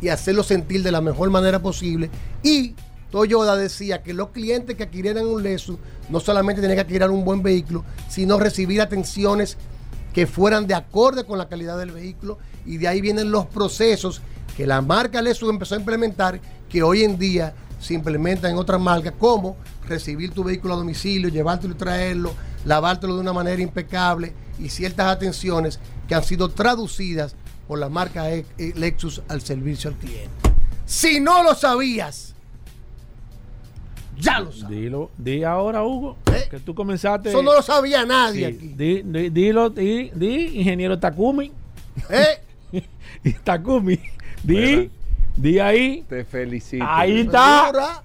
[0.00, 2.10] y hacerlo sentir de la mejor manera posible.
[2.42, 2.74] Y
[3.10, 5.78] Toyota decía que los clientes que adquirieran un Lexus
[6.08, 9.56] no solamente tenían que adquirir un buen vehículo, sino recibir atenciones
[10.12, 12.38] que fueran de acorde con la calidad del vehículo.
[12.66, 14.22] Y de ahí vienen los procesos
[14.56, 18.80] que la marca Lexus empezó a implementar, que hoy en día se implementan en otras
[18.80, 19.56] marcas, como
[19.86, 22.34] recibir tu vehículo a domicilio, llevártelo y traerlo,
[22.64, 27.34] lavártelo de una manera impecable y ciertas atenciones que han sido traducidas
[27.66, 30.30] por la marca e-, e-, Lexus al servicio al cliente.
[30.84, 32.29] Si no lo sabías,
[34.20, 34.68] ya lo sabes.
[34.68, 36.48] Dilo, di ahora, Hugo, ¿Eh?
[36.50, 37.30] que tú comenzaste.
[37.30, 38.74] Eso no lo sabía nadie aquí.
[38.76, 41.52] Di, di, dilo, di, di, ingeniero Takumi.
[42.08, 42.82] ¿Eh?
[43.44, 43.98] Takumi.
[44.42, 44.90] Di,
[45.36, 46.04] di ahí.
[46.08, 46.84] Te felicito.
[46.86, 48.02] Ahí está.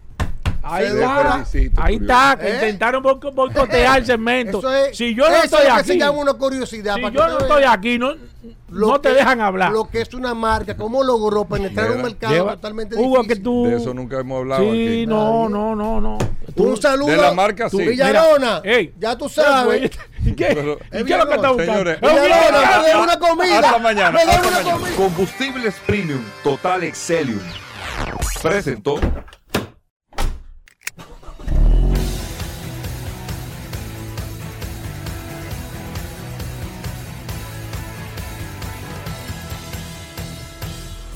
[0.67, 1.45] Ahí está,
[1.77, 2.55] ahí está, que ¿Eh?
[2.55, 4.61] intentaron boicotear el segmento.
[4.93, 6.95] si yo no estoy aquí, se llama una curiosidad.
[6.95, 8.13] Si yo no estoy aquí, no,
[8.69, 9.71] no te dejan hablar.
[9.71, 13.37] Lo que es una marca, cómo logró penetrar un mercado totalmente Hugo, difícil.
[13.37, 15.05] Que tú, de eso nunca hemos hablado sí, aquí.
[15.07, 16.17] no, no, no, no.
[16.55, 17.85] un saludo de la marca tú, sí.
[17.85, 18.61] Villarona.
[18.65, 19.91] Mira, ya tú sabes.
[20.25, 20.47] ¿Y qué?
[20.47, 21.73] Pero, ¿Y qué es lo que está buscando?
[21.73, 23.59] Señores, Villarona, me dé una comida.
[23.59, 24.11] Hasta mañana.
[24.11, 24.71] Me Hasta una mañana.
[24.77, 24.95] comida.
[24.95, 27.39] Combustibles Premium Total Excelium
[28.41, 28.99] presentó